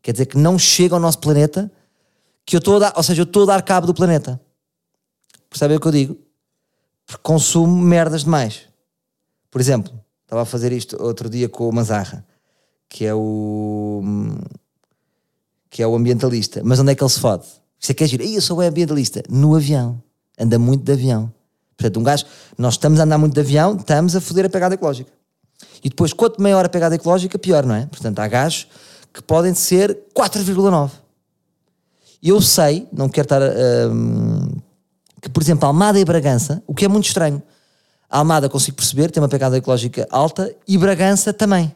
[0.00, 1.70] Quer dizer que não chega ao nosso planeta,
[2.44, 4.40] que eu estou a ou seja, eu estou a dar cabo do planeta.
[5.48, 6.18] Percebem o que eu digo?
[7.06, 8.68] Porque consumo merdas demais.
[9.50, 12.24] Por exemplo, estava a fazer isto outro dia com o Mazarra,
[12.88, 14.02] que é o
[15.68, 16.62] que é o ambientalista.
[16.64, 17.46] Mas onde é que ele se fode?
[17.82, 18.22] Isso é que é giro.
[18.22, 19.24] eu sou ambientalista.
[19.28, 20.00] No avião.
[20.38, 21.32] Anda muito de avião.
[21.76, 22.24] Portanto, um gajo,
[22.56, 25.10] nós estamos a andar muito de avião, estamos a foder a pegada ecológica.
[25.82, 27.86] E depois, quanto maior a pegada ecológica, pior, não é?
[27.86, 28.68] Portanto, há gajos
[29.12, 30.92] que podem ser 4,9.
[32.22, 33.42] Eu sei, não quero estar.
[33.42, 34.48] Um,
[35.20, 37.42] que, por exemplo, Almada e Bragança, o que é muito estranho.
[38.08, 41.74] A Almada, consigo perceber, tem uma pegada ecológica alta e Bragança também.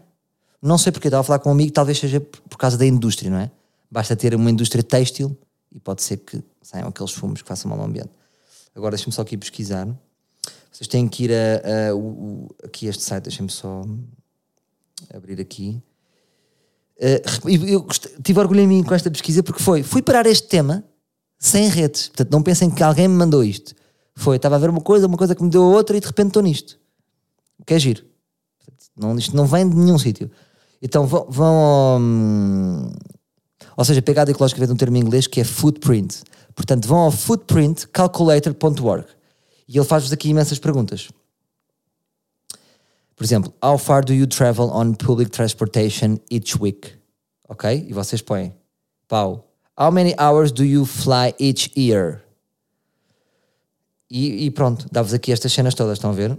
[0.63, 3.29] Não sei porque, estava a falar com um amigo, talvez seja por causa da indústria,
[3.29, 3.51] não é?
[3.91, 5.37] Basta ter uma indústria têxtil
[5.73, 8.11] e pode ser que saiam aqueles fumos que façam mal ao ambiente.
[8.75, 9.89] Agora deixem-me só aqui pesquisar.
[10.71, 13.83] Vocês têm que ir a, a, aqui este site, deixem-me só
[15.15, 15.83] abrir aqui.
[16.99, 17.87] Uh, eu
[18.23, 20.85] tive orgulho em mim com esta pesquisa porque foi, fui parar este tema
[21.39, 22.09] sem redes.
[22.09, 23.75] Portanto, não pensem que alguém me mandou isto.
[24.15, 26.29] Foi, estava a ver uma coisa, uma coisa que me deu outra e de repente
[26.29, 26.79] estou nisto.
[27.59, 28.05] O que é giro.
[28.97, 30.31] Não, isto não vem de nenhum sítio.
[30.81, 32.93] Então vão, vão hum,
[33.77, 36.23] ou seja, pegada ecológica vem de um termo em inglês que é footprint.
[36.55, 39.07] Portanto, vão ao footprintcalculator.org
[39.69, 41.11] e ele faz-vos aqui imensas perguntas.
[43.15, 46.93] Por exemplo, how far do you travel on public transportation each week?
[47.49, 47.87] Ok?
[47.89, 48.55] E vocês põem,
[49.09, 52.23] pau, how many hours do you fly each year?
[54.11, 56.37] E, e pronto, dá-vos aqui estas cenas todas, estão a ver?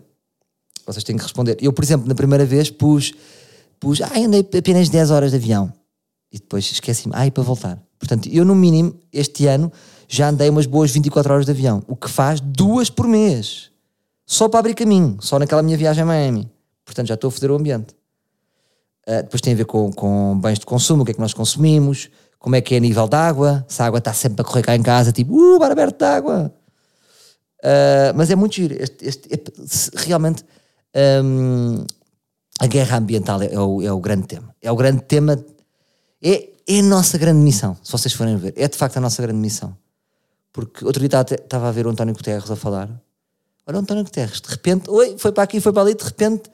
[0.86, 1.58] Vocês têm que responder.
[1.60, 3.14] Eu, por exemplo, na primeira vez pus,
[3.80, 5.74] pus ah, andei apenas 10 horas de avião.
[6.32, 7.82] E depois esqueci-me, ah, para voltar.
[7.98, 9.72] Portanto, eu no mínimo, este ano,
[10.08, 13.72] já andei umas boas 24 horas de avião, o que faz duas por mês.
[14.26, 16.52] Só para abrir caminho, só naquela minha viagem a Miami.
[16.86, 17.96] Portanto, já estou a foder o ambiente.
[19.08, 21.34] Uh, depois tem a ver com, com bens de consumo, o que é que nós
[21.34, 24.44] consumimos, como é que é a nível de água, se a água está sempre a
[24.44, 26.54] correr cá em casa, tipo, uh, bar aberto de água.
[27.64, 28.76] Uh, mas é muito giro.
[28.78, 30.44] Este, este, este realmente
[31.24, 31.86] um,
[32.60, 34.56] a guerra ambiental é, é, o, é o grande tema.
[34.62, 35.38] É o grande tema,
[36.22, 38.54] é, é a nossa grande missão, se vocês forem ver.
[38.56, 39.76] É de facto a nossa grande missão.
[40.52, 42.90] Porque outro dia estava a ver o António Guterres a falar.
[43.66, 46.50] Olha o António Guterres, de repente, oi, foi para aqui, foi para ali, de repente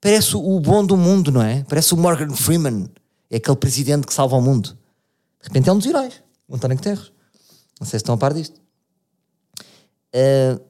[0.00, 1.64] parece o bom do mundo, não é?
[1.68, 2.90] Parece o Morgan Freeman,
[3.30, 4.76] é aquele presidente que salva o mundo.
[5.40, 7.10] De repente é um dos heróis, o António Guterres.
[7.80, 8.60] Não sei se estão a par disto.
[10.14, 10.60] Uh,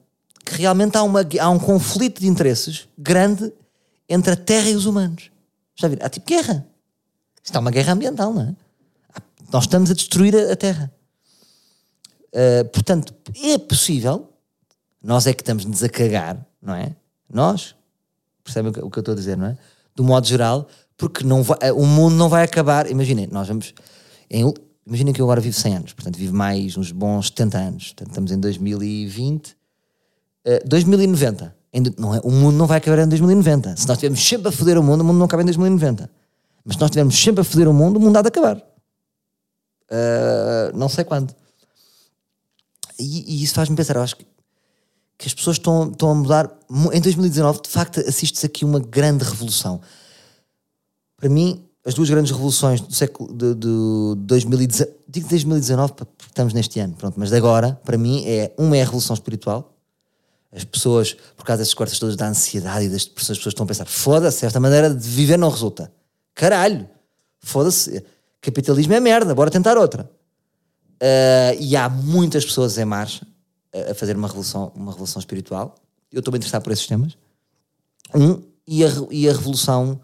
[0.45, 3.51] que realmente há, uma, há um conflito de interesses grande
[4.07, 5.31] entre a Terra e os humanos.
[5.75, 6.05] Já viram?
[6.05, 6.65] Há tipo guerra.
[7.49, 8.55] Isto é uma guerra ambiental, não é?
[9.51, 10.91] Nós estamos a destruir a, Terra.
[12.27, 13.11] Uh, portanto,
[13.43, 14.31] é possível,
[15.01, 16.95] nós é que estamos-nos a cagar, não é?
[17.27, 17.73] Nós,
[18.43, 19.57] percebem o que eu estou a dizer, não é?
[19.95, 22.87] Do modo geral, porque não vai, o mundo não vai acabar.
[22.87, 23.73] Imaginem, nós vamos.
[24.29, 24.53] Em,
[24.85, 27.85] imaginem que eu agora vivo 100 anos, portanto, vivo mais uns bons 70 anos.
[27.87, 29.57] Portanto, estamos em 2020.
[30.45, 31.55] Uh, 2090.
[31.97, 33.75] Não é, o mundo não vai acabar em 2090.
[33.75, 36.11] Se nós estivermos sempre a foder o mundo, o mundo não acaba em 2090.
[36.63, 38.57] Mas se nós estivermos sempre a foder o mundo, o mundo há de acabar.
[39.89, 41.35] Uh, não sei quando.
[42.99, 44.25] E, e isso faz-me pensar, eu acho que
[45.19, 46.49] que as pessoas estão, estão a mudar.
[46.93, 49.81] Em 2019, de facto, assiste-se aqui uma grande revolução.
[51.17, 56.53] Para mim, as duas grandes revoluções do século de, de 2019, digo 2019 porque estamos
[56.53, 59.75] neste ano, pronto, mas de agora, para mim, é uma é a revolução espiritual.
[60.53, 63.65] As pessoas, por causa dessas cortes todas da ansiedade e das depressões, as pessoas estão
[63.65, 65.91] a pensar: foda-se, esta maneira de viver não resulta.
[66.39, 66.87] Caralho,
[67.41, 68.01] foda-se,
[68.39, 70.09] capitalismo é merda, bora tentar outra.
[70.95, 73.27] Uh, e há muitas pessoas em marcha
[73.91, 75.75] a fazer uma revolução, uma revolução espiritual.
[76.09, 77.17] Eu estou bem interessado por esses temas.
[78.15, 79.99] Um, e a, e a revolução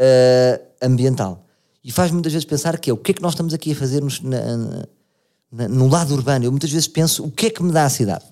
[0.00, 1.46] uh, ambiental.
[1.84, 3.76] E faz muitas vezes pensar que é o que é que nós estamos aqui a
[3.76, 4.86] fazer na,
[5.52, 6.44] na, no lado urbano.
[6.44, 8.24] Eu muitas vezes penso o que é que me dá a cidade.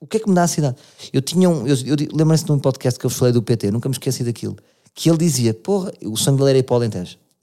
[0.00, 0.76] O que é que me dá a cidade?
[1.12, 1.66] Eu tinha um.
[1.66, 4.56] Eu, eu de um podcast que eu falei do PT, nunca me esqueci daquilo.
[4.94, 6.66] Que ele dizia: Porra, o sonho dele era ir.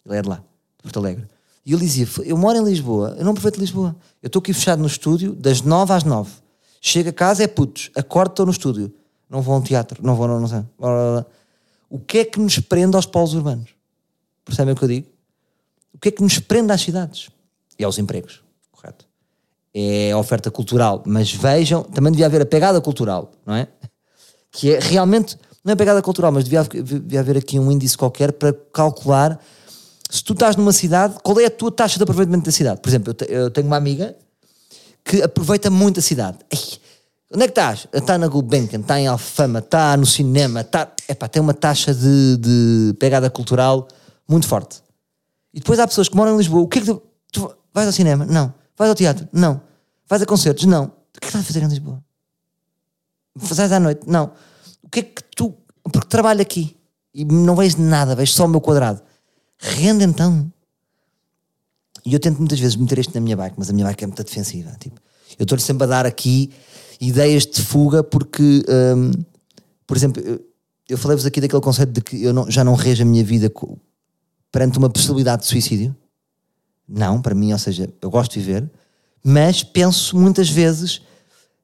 [0.06, 1.28] Ele era de lá, de Porto Alegre.
[1.66, 3.96] E ele dizia: Eu moro em Lisboa, eu não aproveito Lisboa.
[4.22, 6.32] Eu estou aqui fechado no estúdio das nove às nove
[6.82, 7.92] Chega a casa, é putos.
[7.96, 8.94] Acordo, estou no estúdio.
[9.30, 10.64] Não vou a um teatro, não vou, não, não sei.
[11.90, 13.70] O que é que nos prende aos polos urbanos?
[14.44, 15.08] Percebem o que eu digo?
[15.94, 17.30] O que é que nos prende às cidades?
[17.78, 19.06] E aos empregos, correto?
[19.74, 21.04] É a oferta cultural.
[21.06, 23.68] Mas vejam, também devia haver a pegada cultural, não é?
[24.52, 25.38] Que é realmente,
[25.70, 29.40] não é pegada cultural, mas devia, devia haver aqui um índice qualquer para calcular
[30.10, 32.82] se tu estás numa cidade, qual é a tua taxa de aproveitamento da cidade?
[32.82, 34.16] Por exemplo, eu tenho uma amiga
[35.06, 36.40] que aproveita muito a cidade.
[36.50, 36.60] Ei,
[37.32, 37.88] onde é que estás?
[37.94, 40.92] Está na Gulbenkian, está em Alfama, está no cinema, está...
[41.08, 43.88] Epá, tem uma taxa de, de pegada cultural
[44.28, 44.82] muito forte.
[45.54, 46.64] E depois há pessoas que moram em Lisboa.
[46.64, 48.26] O que é que tu, tu vais ao cinema?
[48.26, 48.52] Não.
[48.76, 49.28] Vais ao teatro?
[49.32, 49.62] Não.
[50.08, 50.66] Vais a concertos?
[50.66, 50.86] Não.
[50.86, 52.04] O que é que estás a fazer em Lisboa?
[53.38, 54.02] Fazes à noite?
[54.08, 54.32] Não.
[54.90, 55.56] O que é que tu.
[55.84, 56.76] Porque trabalho aqui
[57.14, 59.02] e não vejo nada, vejo só o meu quadrado.
[59.60, 60.52] Rende então.
[62.04, 64.08] E eu tento muitas vezes meter isto na minha bike, mas a minha bike é
[64.08, 64.76] muito defensiva.
[64.80, 65.00] Tipo,
[65.38, 66.52] eu estou-lhe sempre a dar aqui
[67.00, 68.64] ideias de fuga porque,
[68.98, 69.12] um,
[69.86, 70.44] por exemplo, eu,
[70.88, 73.52] eu falei-vos aqui daquele conceito de que eu não, já não rejo a minha vida
[74.52, 75.96] perante uma possibilidade de suicídio.
[76.88, 78.68] Não, para mim, ou seja, eu gosto de viver,
[79.24, 80.98] mas penso muitas vezes,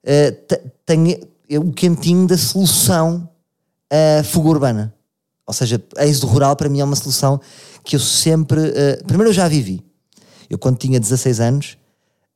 [0.03, 1.17] uh, tenho
[1.49, 3.29] o quentinho da solução
[3.89, 4.93] à fuga urbana.
[5.47, 7.39] Ou seja, êxodo rural para mim é uma solução
[7.83, 8.59] que eu sempre.
[8.59, 9.83] Uh, primeiro, eu já vivi.
[10.49, 11.77] Eu, quando tinha 16 anos,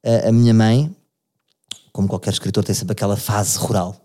[0.04, 0.96] a, a minha mãe,
[1.92, 3.96] como qualquer escritor, tem sempre aquela fase rural.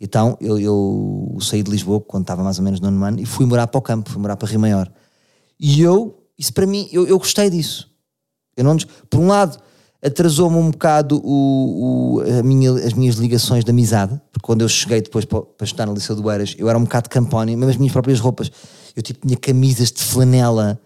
[0.00, 3.26] Então eu, eu saí de Lisboa quando estava mais ou menos no ano ano e
[3.26, 4.90] fui morar para o campo, fui morar para Rio Maior.
[5.58, 7.90] E eu, isso para mim, eu, eu gostei disso.
[8.56, 8.76] Eu não,
[9.08, 9.58] por um lado,
[10.02, 15.00] atrasou-me um bocado o, o minha, as minhas ligações de amizade, porque quando eu cheguei
[15.00, 17.76] depois para, para estudar no Liceu do Eiras, eu era um bocado campónio, mesmo as
[17.76, 18.50] minhas próprias roupas.
[18.94, 20.80] Eu tipo tinha camisas de flanela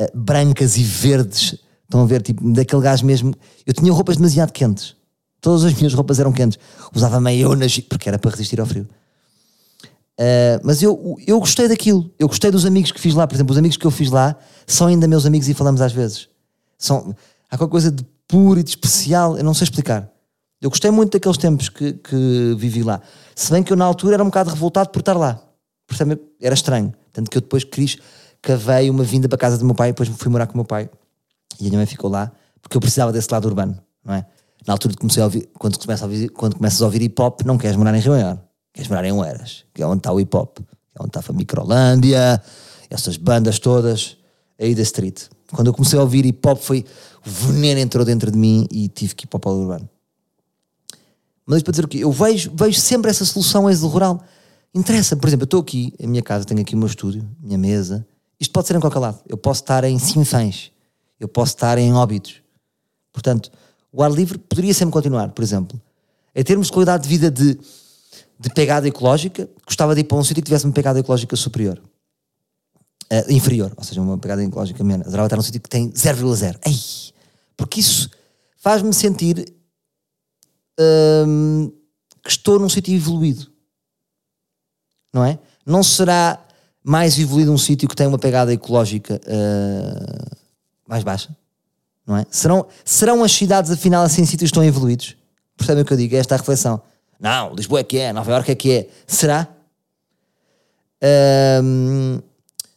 [0.00, 3.34] uh, brancas e verdes, estão a ver, tipo, daquele gajo mesmo.
[3.66, 4.96] Eu tinha roupas demasiado quentes.
[5.40, 6.58] Todas as minhas roupas eram quentes.
[6.94, 8.88] Usava maionas, porque era para resistir ao frio.
[10.18, 12.10] Uh, mas eu, eu gostei daquilo.
[12.18, 13.26] Eu gostei dos amigos que fiz lá.
[13.26, 14.36] Por exemplo, os amigos que eu fiz lá
[14.66, 16.28] são ainda meus amigos e falamos às vezes.
[16.78, 17.14] São,
[17.50, 20.10] há qualquer coisa de puro e de especial, eu não sei explicar.
[20.60, 23.00] Eu gostei muito daqueles tempos que, que vivi lá.
[23.36, 25.40] Se bem que eu na altura era um bocado revoltado por estar lá.
[25.86, 26.92] Portanto, era estranho.
[27.12, 27.96] Tanto que eu depois quis,
[28.42, 30.56] cavei uma vinda para a casa do meu pai e depois fui morar com o
[30.56, 30.90] meu pai.
[31.60, 34.26] E a minha mãe ficou lá porque eu precisava desse lado urbano, não é?
[34.66, 37.42] Na altura comecei a ouvir, quando, começa a ouvir, quando começas a ouvir hip hop,
[37.42, 38.38] não queres morar em Rio Maior,
[38.72, 41.20] queres morar em Oeiras, que é onde está o hip hop, que é onde está
[41.28, 42.42] a Microlândia,
[42.90, 44.16] essas bandas todas
[44.58, 45.26] aí da street.
[45.54, 46.84] Quando eu comecei a ouvir hip hop, foi
[47.24, 49.88] o veneno entrou dentro de mim e tive que ir para o polo urbano.
[51.46, 51.98] Mas isto para dizer o quê?
[51.98, 54.22] Eu vejo, vejo sempre essa solução êxodo rural.
[54.74, 57.58] Interessa, por exemplo, eu estou aqui, a minha casa, tenho aqui o meu estúdio, minha
[57.58, 58.06] mesa.
[58.40, 59.18] Isto pode ser em qualquer lado.
[59.28, 60.72] Eu posso estar em Sinfãs,
[61.20, 62.42] eu posso estar em Óbidos.
[63.12, 63.50] Portanto,
[63.92, 65.80] o ar livre poderia sempre continuar, por exemplo.
[66.34, 67.56] Em termos de qualidade de vida de,
[68.40, 71.80] de pegada ecológica, gostava de ir para um sítio que tivesse uma pegada ecológica superior.
[73.10, 75.06] Uh, inferior, ou seja, uma pegada ecológica menos.
[75.06, 76.58] Adorava estar num sítio que tem 0,0.
[76.66, 77.12] Ei!
[77.56, 78.10] Porque isso
[78.56, 79.54] faz-me sentir
[81.26, 81.70] hum,
[82.22, 83.52] que estou num sítio evoluído.
[85.12, 85.38] Não é?
[85.64, 86.44] Não será
[86.82, 90.36] mais evoluído um sítio que tem uma pegada ecológica uh,
[90.88, 91.34] mais baixa?
[92.06, 92.26] Não é?
[92.30, 95.16] Serão, serão as cidades, afinal, assim, sítios estão evoluídos?
[95.56, 96.16] Percebem o que eu digo?
[96.16, 96.82] É esta a reflexão.
[97.18, 98.88] Não, Lisboa é que é, Nova Iorque é que é.
[99.06, 99.48] Será?
[101.62, 102.20] Hum,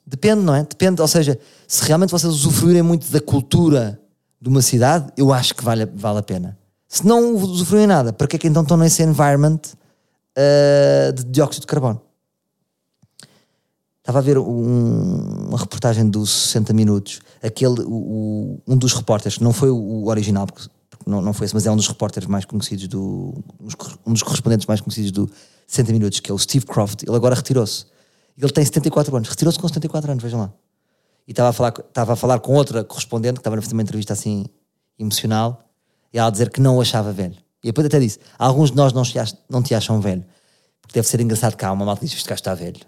[0.08, 0.64] depende, não é?
[0.64, 4.00] Depende, ou seja, se realmente vocês usufruírem muito da cultura
[4.42, 6.58] de uma cidade, eu acho que vale, vale a pena.
[6.88, 9.60] Se não usufruem nada, para que é que então estão nesse environment
[10.38, 12.02] uh, de dióxido de carbono?
[14.00, 19.52] Estava a ver um, uma reportagem dos 60 Minutos, aquele, o, um dos repórteres, não
[19.52, 22.46] foi o original, porque, porque não, não foi esse, mas é um dos repórteres mais
[22.46, 23.34] conhecidos do.
[24.06, 25.30] um dos correspondentes mais conhecidos do
[25.68, 27.86] 60 Minutos, que é o Steve Croft, ele agora retirou-se.
[28.38, 30.54] Ele tem 74 anos, retirou-se com 74 anos, vejam lá
[31.28, 33.82] e estava a falar, estava a falar com outra correspondente que estava a fazer uma
[33.82, 34.46] entrevista assim
[34.98, 35.62] emocional
[36.14, 37.36] e ela a dizer que não o achava velho.
[37.62, 39.04] E depois até disse: Alguns de nós não,
[39.50, 40.24] não te acham velho,
[40.82, 42.80] porque deve ser engraçado há uma malta diz: Este gajo está velho.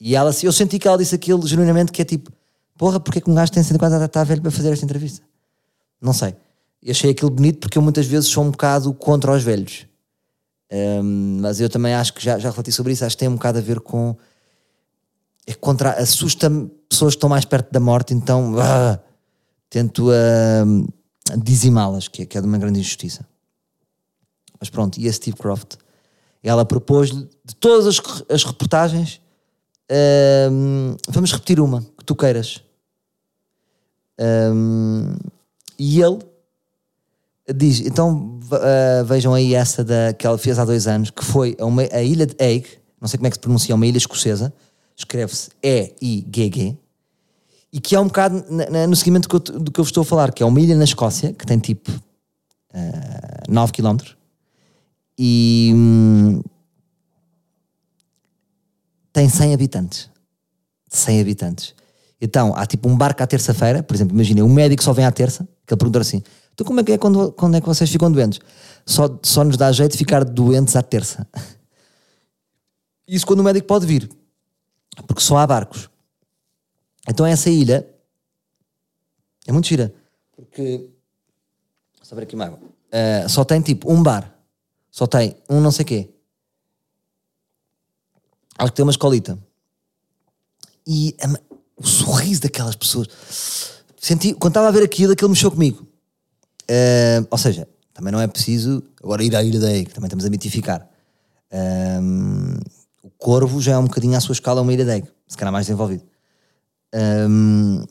[0.00, 2.32] E ela, eu senti que ela disse aquilo genuinamente que é tipo:
[2.78, 5.22] Porra, porque é que um gajo tem 104 anos está velho para fazer esta entrevista?
[6.00, 6.34] Não sei.
[6.82, 9.86] Eu achei aquilo bonito porque eu muitas vezes sou um bocado contra os velhos.
[10.72, 13.04] Um, mas eu também acho que já, já refleti sobre isso.
[13.04, 14.16] Acho que tem um bocado a ver com
[15.46, 18.98] é contra assusta-me pessoas que estão mais perto da morte, então uh,
[19.68, 20.92] tento uh,
[21.36, 23.26] dizimá-las, que, é, que é de uma grande injustiça.
[24.58, 25.76] Mas pronto, e a Steve Croft?
[26.42, 29.20] Ela propôs-lhe de todas as, as reportagens,
[29.90, 32.62] uh, vamos repetir uma que tu queiras.
[34.18, 35.16] Um,
[35.78, 36.18] e ele
[37.52, 41.56] diz: então uh, vejam aí essa da, que ela fez há dois anos, que foi
[41.58, 42.66] a, uma, a ilha de Eigg,
[43.00, 44.52] não sei como é que se pronuncia, uma ilha escocesa,
[44.96, 46.76] escreve-se E-I-G-G,
[47.72, 48.44] e que é um bocado
[48.88, 51.32] no seguimento do que, eu, eu estou a falar, que é uma ilha na Escócia,
[51.32, 53.96] que tem tipo uh, 9 km,
[55.18, 56.42] e hum,
[59.12, 60.10] tem 100 habitantes.
[60.88, 61.74] 100 habitantes.
[62.20, 65.10] Então, há tipo um barco à terça-feira, por exemplo, imagina, um médico só vem à
[65.10, 67.90] terça, que ele pergunta assim, então como é que é quando, quando é que vocês
[67.90, 68.40] ficam doentes?
[68.86, 71.26] Só, só nos dá jeito de ficar doentes à terça.
[73.06, 74.08] Isso quando o médico pode vir,
[75.02, 75.90] porque só há barcos.
[77.08, 77.86] Então essa ilha
[79.46, 79.94] é muito gira,
[80.36, 80.90] porque
[82.14, 82.58] ver aqui uma água.
[82.58, 84.32] Uh, só tem tipo um bar,
[84.90, 86.10] só tem um não sei quê.
[88.56, 89.38] Acho que tem uma escolita.
[90.86, 91.28] E a,
[91.76, 93.08] o sorriso daquelas pessoas.
[93.96, 95.86] Senti, quando estava a ver aquilo, aquilo mexeu comigo.
[96.62, 100.24] Uh, ou seja, também não é preciso agora ir à Ilha da Eik, também estamos
[100.24, 100.88] a mitificar.
[101.52, 102.83] Um, o
[103.24, 105.64] Corvo já é um bocadinho à sua escala uma Ilha da Eik, se calhar mais
[105.64, 106.04] desenvolvido.
[106.94, 107.82] Um,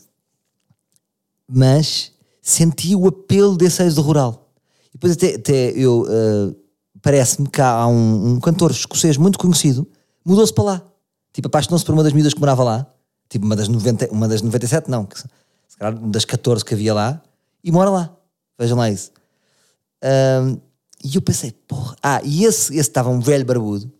[1.49, 4.53] mas senti o apelo desse êxodo rural.
[4.89, 6.55] E depois até, até eu uh,
[7.01, 9.89] parece-me que há um, um, cantor escocês muito conhecido,
[10.23, 10.81] mudou-se para lá.
[11.33, 12.93] Tipo, apaixonou-se por uma das miúdas que morava lá,
[13.27, 15.25] tipo uma das, 90, uma das 97, não, que, se
[15.79, 17.19] calhar uma das 14 que havia lá,
[17.63, 18.15] e mora lá.
[18.59, 19.09] Vejam lá isso.
[20.03, 20.59] Um,
[21.03, 21.95] e eu pensei, porra.
[22.03, 23.91] Ah, e esse estava um velho barbudo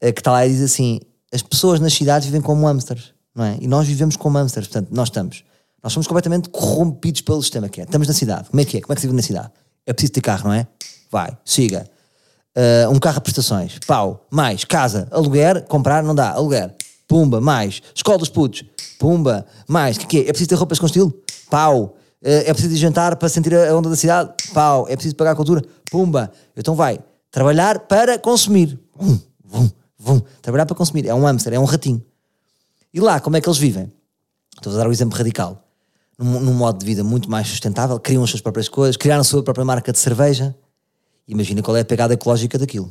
[0.00, 1.00] que está lá e diz assim:
[1.32, 3.56] as pessoas nas cidades vivem como hamsters, não é?
[3.60, 5.44] E nós vivemos como hamsters, portanto, nós estamos.
[5.82, 7.84] Nós somos completamente corrompidos pelo sistema que é.
[7.84, 8.48] Estamos na cidade.
[8.50, 8.80] Como é que é?
[8.80, 9.50] Como é que se vive na cidade?
[9.86, 10.66] É preciso ter carro, não é?
[11.10, 11.88] Vai, siga.
[12.56, 16.74] Uh, um carro a prestações, pau, mais, casa, aluguer, comprar, não dá, aluguer,
[17.06, 18.64] pumba, mais, escola dos putos,
[18.98, 20.20] pumba, mais, que, que é?
[20.22, 21.14] É preciso ter roupas com estilo?
[21.48, 24.32] Pau, uh, é preciso jantar para sentir a onda da cidade?
[24.52, 25.62] Pau, é preciso pagar a cultura?
[25.88, 26.98] Pumba, então vai,
[27.30, 29.70] trabalhar para consumir, vum, vum,
[30.42, 32.04] trabalhar para consumir, é um hamster, é um ratinho.
[32.92, 33.92] E lá, como é que eles vivem?
[34.56, 35.64] Estou a dar um exemplo radical.
[36.18, 39.24] Num, num modo de vida muito mais sustentável, criam as suas próprias coisas, criaram a
[39.24, 40.54] sua própria marca de cerveja,
[41.28, 42.90] Imagina qual é a pegada ecológica daquilo.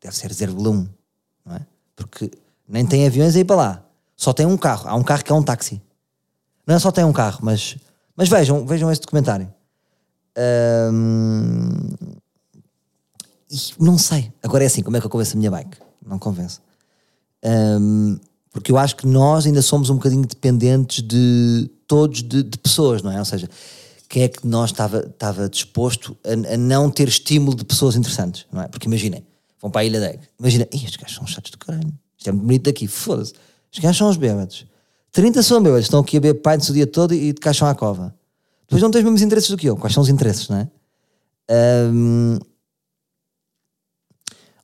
[0.00, 0.88] Deve ser 0,1,
[1.44, 1.60] não é?
[1.94, 2.30] Porque
[2.66, 3.84] nem tem aviões aí para lá.
[4.16, 4.88] Só tem um carro.
[4.88, 5.82] Há um carro que é um táxi.
[6.66, 7.76] Não é só tem um carro, mas,
[8.16, 9.52] mas vejam, vejam esse documentário.
[13.78, 14.32] não sei.
[14.42, 15.76] Agora é assim, como é que eu convenço a minha bike?
[16.06, 16.60] Não convenço.
[18.52, 23.02] porque eu acho que nós ainda somos um bocadinho dependentes de todos, de, de pessoas,
[23.02, 23.18] não é?
[23.18, 23.48] Ou seja,
[24.08, 28.46] quem é que de nós estava, disposto a, a, não ter estímulo de pessoas interessantes,
[28.52, 28.68] não é?
[28.68, 29.26] Porque imaginem,
[29.60, 32.46] vão para a Ilha Deg, imaginem, estes gajos são chatos do caralho, isto é muito
[32.46, 33.32] bonito daqui, foda-se,
[33.70, 34.66] estes gajos são os bêbados,
[35.12, 37.68] 30 são bêbados, estão aqui a beber pints o dia todo e, e de caixão
[37.68, 38.14] à cova.
[38.62, 40.68] Depois não tens os mesmos interesses do que eu, quais são os interesses, não é?
[41.92, 42.38] Um,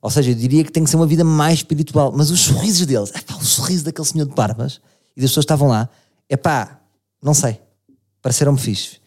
[0.01, 2.85] ou seja, eu diria que tem que ser uma vida mais espiritual, mas os sorrisos
[2.85, 4.81] deles, epá, o sorriso daquele senhor de barbas
[5.15, 5.87] e das pessoas que estavam lá,
[6.27, 6.79] é pá,
[7.21, 7.61] não sei,
[8.21, 8.99] pareceram-me fixe.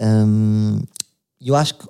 [0.00, 0.80] Hum,
[1.40, 1.88] eu acho que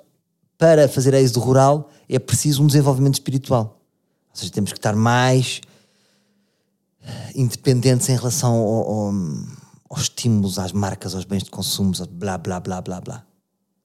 [0.57, 3.81] para fazer êxito rural é preciso um desenvolvimento espiritual.
[4.29, 5.61] Ou seja, temos que estar mais
[7.35, 9.13] independentes em relação ao, ao,
[9.89, 13.25] aos estímulos, às marcas, aos bens de consumo, blá blá blá blá blá.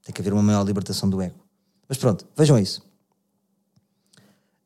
[0.04, 1.38] Tem que haver uma maior libertação do ego.
[1.88, 2.82] Mas pronto, vejam isso.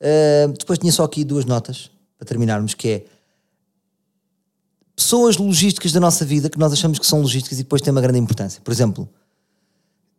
[0.05, 3.07] Uh, depois tinha só aqui duas notas para terminarmos, que é
[4.95, 8.01] pessoas logísticas da nossa vida que nós achamos que são logísticas e depois têm uma
[8.01, 8.61] grande importância.
[8.63, 9.09] Por exemplo,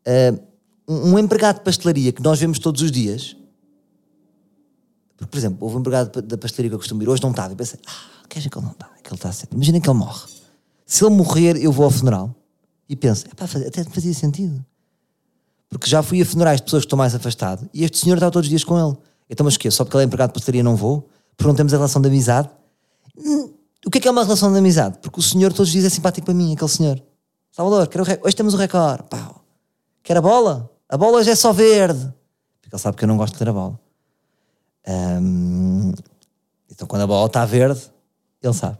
[0.05, 0.39] Uh,
[0.87, 3.35] um empregado de pastelaria que nós vemos todos os dias,
[5.17, 7.55] por exemplo, houve um empregado da pastelaria que eu costumo ir, hoje não estava, e
[7.55, 9.53] pensei, ah, é que ele não está, que ele está certo.
[9.55, 10.27] Imagina que ele morre.
[10.85, 12.35] Se ele morrer, eu vou ao funeral
[12.87, 14.63] e penso, pá, até fazia sentido.
[15.69, 18.29] Porque já fui a funerais de pessoas que estão mais afastadas e este senhor está
[18.29, 18.95] todos os dias com ele.
[19.29, 19.71] Então, mas o quê?
[19.71, 21.09] Só porque ele é empregado de pastelaria não vou?
[21.35, 22.49] Porque não temos a relação de amizade?
[23.17, 23.53] Hum,
[23.85, 24.97] o que é que é uma relação de amizade?
[24.99, 27.01] Porque o senhor todos os dias é simpático para mim, aquele senhor.
[27.51, 29.03] Salvador, quero hoje temos o recorde.
[29.09, 29.43] Pau.
[30.03, 30.69] Quer a bola?
[30.89, 32.13] A bola hoje é só verde.
[32.61, 33.79] Porque ele sabe que eu não gosto de ter a bola.
[34.87, 35.93] Um,
[36.69, 37.81] então quando a bola está verde,
[38.41, 38.77] ele sabe.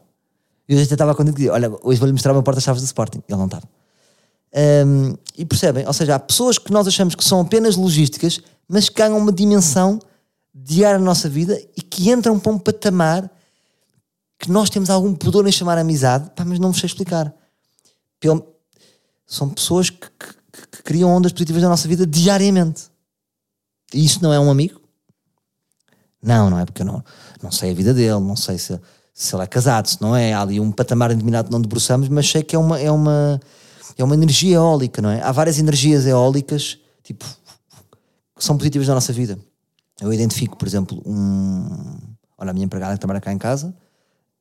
[0.68, 3.22] E hoje até estava quando dizer, olha, hoje vou-lhe mostrar meu porta-chaves do Sporting.
[3.28, 3.64] Ele não estava.
[4.88, 5.86] Um, e percebem?
[5.86, 9.32] Ou seja, há pessoas que nós achamos que são apenas logísticas, mas que ganham uma
[9.32, 10.00] dimensão
[10.58, 13.30] diária na nossa vida e que entram para um patamar
[14.39, 17.34] que nós temos algum pudor em chamar amizade, pá, mas não vos sei explicar.
[18.20, 18.45] Pelo,
[19.28, 22.84] são pessoas que, que, que criam ondas positivas na nossa vida diariamente.
[23.93, 24.80] E isso não é um amigo?
[26.22, 27.03] Não, não é porque eu não,
[27.41, 28.80] não sei a vida dele, não sei se,
[29.14, 30.34] se ele é casado, se não é.
[30.34, 33.39] Há ali um patamar determinado não debruçamos, mas sei que é uma, é, uma,
[33.97, 35.22] é uma energia eólica, não é?
[35.22, 37.26] Há várias energias eólicas, tipo,
[38.36, 39.38] que são positivas na nossa vida.
[40.02, 41.68] Eu identifico, por exemplo, um.
[42.38, 43.74] Olha, a minha empregada que trabalha cá em casa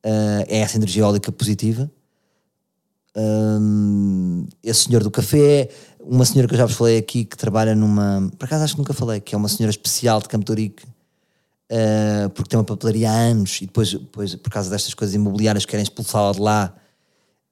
[0.05, 1.90] uh, é essa energia eólica positiva
[3.16, 5.68] um, esse senhor do café,
[6.00, 8.30] uma senhora que eu já vos falei aqui que trabalha numa.
[8.36, 12.48] Por acaso acho que nunca falei, que é uma senhora especial de Campo uh, porque
[12.48, 16.32] tem uma papelaria há anos e depois, depois por causa destas coisas imobiliárias, querem expulsá-la
[16.32, 16.74] de lá.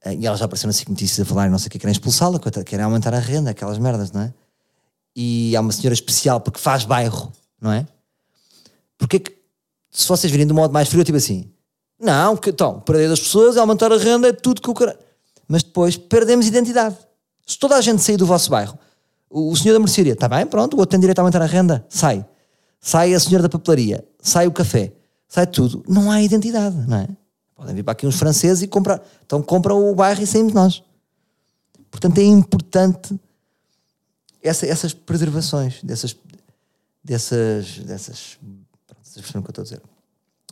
[0.05, 2.41] Uh, e ela já apareceu nas notícias a falar, não sei o que, querem expulsá-la,
[2.41, 4.35] querem aumentar a renda, aquelas merdas, não é?
[5.15, 7.33] E há uma senhora especial porque faz bairro,
[7.63, 7.87] não é?
[8.99, 9.33] Porque que,
[9.91, 11.51] se vocês virem de um modo mais frio, tipo assim,
[11.99, 14.99] não, que, então, perder das pessoas, aumentar a renda, é tudo que o cara
[15.53, 16.97] mas depois perdemos identidade.
[17.45, 18.79] Se toda a gente sair do vosso bairro,
[19.29, 21.85] o, senhor da mercearia, está bem, pronto, o outro tem direito a aumentar a renda,
[21.91, 22.25] sai.
[22.81, 24.95] Sai a senhora da papelaria, sai o café,
[25.29, 25.85] sai tudo.
[25.87, 27.09] Não há identidade, não é?
[27.55, 29.03] Podem vir para aqui uns franceses e comprar.
[29.27, 30.83] Então compram o bairro e saímos nós.
[31.91, 33.15] Portanto, é importante
[34.43, 36.17] essa, essas preservações, dessas.
[37.03, 37.79] Dessas.
[37.79, 38.39] dessas.
[39.03, 39.83] Vocês o que eu estou a dizer.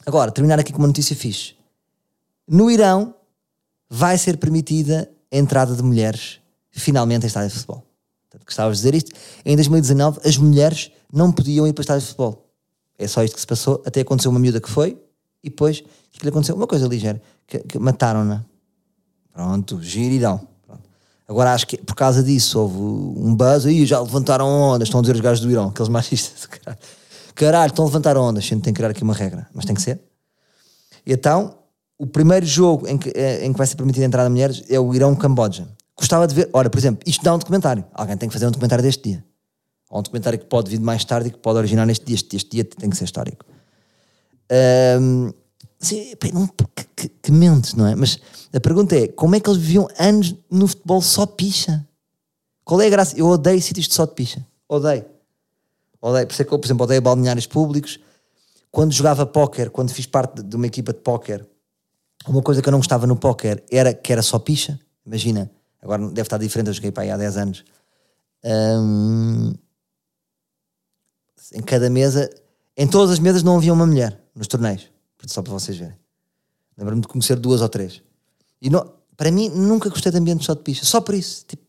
[0.05, 1.55] Agora, terminar aqui com uma notícia fixe.
[2.47, 3.15] No Irão,
[3.89, 6.41] vai ser permitida a entrada de mulheres
[6.71, 7.85] finalmente em estádio de futebol.
[8.23, 9.13] Portanto, gostavas de dizer isto?
[9.45, 12.51] Em 2019, as mulheres não podiam ir para estádio de futebol.
[12.99, 13.83] É só isto que se passou.
[13.85, 15.01] Até aconteceu uma miúda que foi
[15.43, 16.55] e depois o que lhe aconteceu?
[16.55, 18.45] Uma coisa ligeira, que, que mataram-na.
[19.33, 20.47] Pronto, giridão.
[21.31, 25.01] Agora acho que por causa disso houve um buzz aí, já levantaram ondas, estão a
[25.01, 26.79] dizer os gajos do Irão, aqueles machistas, caralho.
[27.37, 29.73] Caralho, estão a levantar ondas, a gente tem que criar aqui uma regra, mas tem
[29.73, 30.01] que ser.
[31.07, 31.55] E então,
[31.97, 34.65] o primeiro jogo em que, eh, em que vai ser permitida a entrada de mulheres
[34.69, 35.69] é o Irão-Camboja.
[35.97, 37.85] Gostava de ver, ora, por exemplo, isto dá um documentário.
[37.95, 39.25] Alguém tem que fazer um documentário deste dia.
[39.89, 42.17] Ou um documentário que pode vir mais tarde e que pode originar neste dia.
[42.17, 43.45] Este, este dia tem que ser histórico.
[45.01, 45.33] Um,
[46.33, 46.47] não,
[46.95, 47.95] que, que, não é?
[47.95, 48.19] Mas
[48.53, 51.87] a pergunta é: como é que eles viviam anos no futebol só de picha?
[52.65, 53.19] Qual é a graça?
[53.19, 54.47] Eu odeio sítios de só de picha.
[54.69, 55.05] Odeio.
[56.01, 56.27] Odeio.
[56.27, 57.99] Por isso é que eu, por exemplo, odeio balneários públicos.
[58.71, 61.45] Quando jogava póquer, quando fiz parte de uma equipa de póquer,
[62.27, 64.79] uma coisa que eu não gostava no póquer era que era só picha.
[65.05, 65.51] Imagina,
[65.83, 67.65] agora deve estar diferente, eu joguei para aí há 10 anos.
[71.53, 72.31] Em cada mesa,
[72.77, 74.89] em todas as mesas não havia uma mulher nos torneios,
[75.27, 75.97] só para vocês verem.
[76.77, 78.03] Lembro-me de conhecer duas ou três.
[78.61, 81.45] E não, para mim, nunca gostei de ambiente só de picha, só por isso.
[81.47, 81.63] Tipo,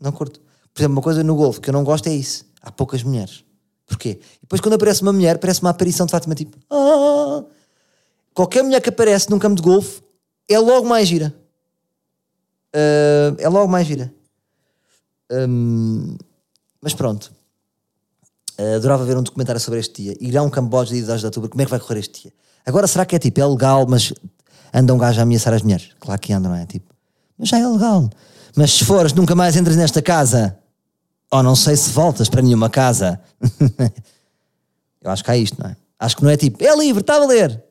[0.00, 0.40] não curto.
[0.74, 3.44] Por exemplo, uma coisa no golfe que eu não gosto é isso: há poucas mulheres.
[3.86, 4.18] Porquê?
[4.38, 7.44] E depois, quando aparece uma mulher, parece uma aparição de Fátima, tipo, ah!
[8.34, 10.02] qualquer mulher que aparece num campo de golfe
[10.48, 11.34] é logo mais gira.
[12.74, 14.12] Uh, é logo mais gira.
[15.30, 16.16] Um,
[16.80, 17.32] mas pronto.
[18.58, 20.16] Uh, adorava ver um documentário sobre este dia.
[20.20, 22.32] Irá um Camboja dia 10 de outubro, como é que vai correr este dia?
[22.66, 24.12] Agora será que é tipo, é legal, mas
[24.74, 25.90] anda um gajo a ameaçar as mulheres?
[26.00, 26.66] Claro que anda, não é?
[26.66, 26.92] Tipo,
[27.38, 28.10] mas já é legal.
[28.56, 30.58] Mas se fores, nunca mais entras nesta casa.
[31.30, 33.20] Ou não sei se voltas para nenhuma casa.
[35.00, 35.76] Eu acho que há isto, não é?
[35.98, 37.62] Acho que não é tipo, é livre, está a valer.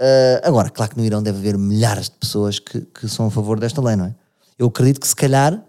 [0.00, 3.30] Uh, agora, claro que no Irão deve haver milhares de pessoas que, que são a
[3.30, 4.14] favor desta lei, não é?
[4.58, 5.62] Eu acredito que se calhar,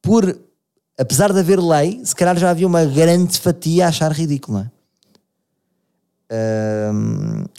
[0.00, 0.38] por
[0.98, 4.64] apesar de haver lei, se calhar já havia uma grande fatia a achar ridículo, não
[4.64, 4.70] é?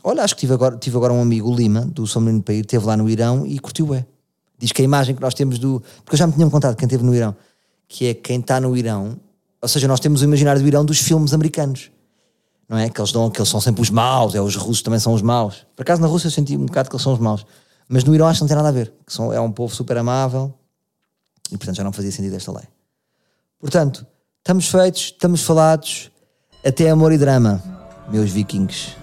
[0.04, 2.86] Olha, acho que tive agora, tive agora um amigo, Lima, do São Menino País, esteve
[2.86, 4.06] lá no Irão e curtiu é.
[4.58, 5.82] Diz que a imagem que nós temos do.
[6.04, 7.36] Porque eu já me tinha contado quem esteve no Irão,
[7.88, 9.18] que é quem está no Irão,
[9.62, 11.92] ou seja, nós temos o imaginário do Irão dos filmes americanos,
[12.68, 12.90] não é?
[12.90, 15.22] Que eles, dão, que eles são sempre os maus, é, os russos também são os
[15.22, 15.66] maus.
[15.76, 17.46] Por acaso na Rússia eu senti um bocado que eles são os maus,
[17.88, 19.74] mas no Irão acho que não tem nada a ver, que são, é um povo
[19.74, 20.54] super amável
[21.52, 22.66] e portanto já não fazia sentido esta lei.
[23.60, 24.06] Portanto,
[24.40, 26.10] estamos feitos, estamos falados.
[26.66, 27.62] Até amor e drama,
[28.12, 28.96] meus vikings.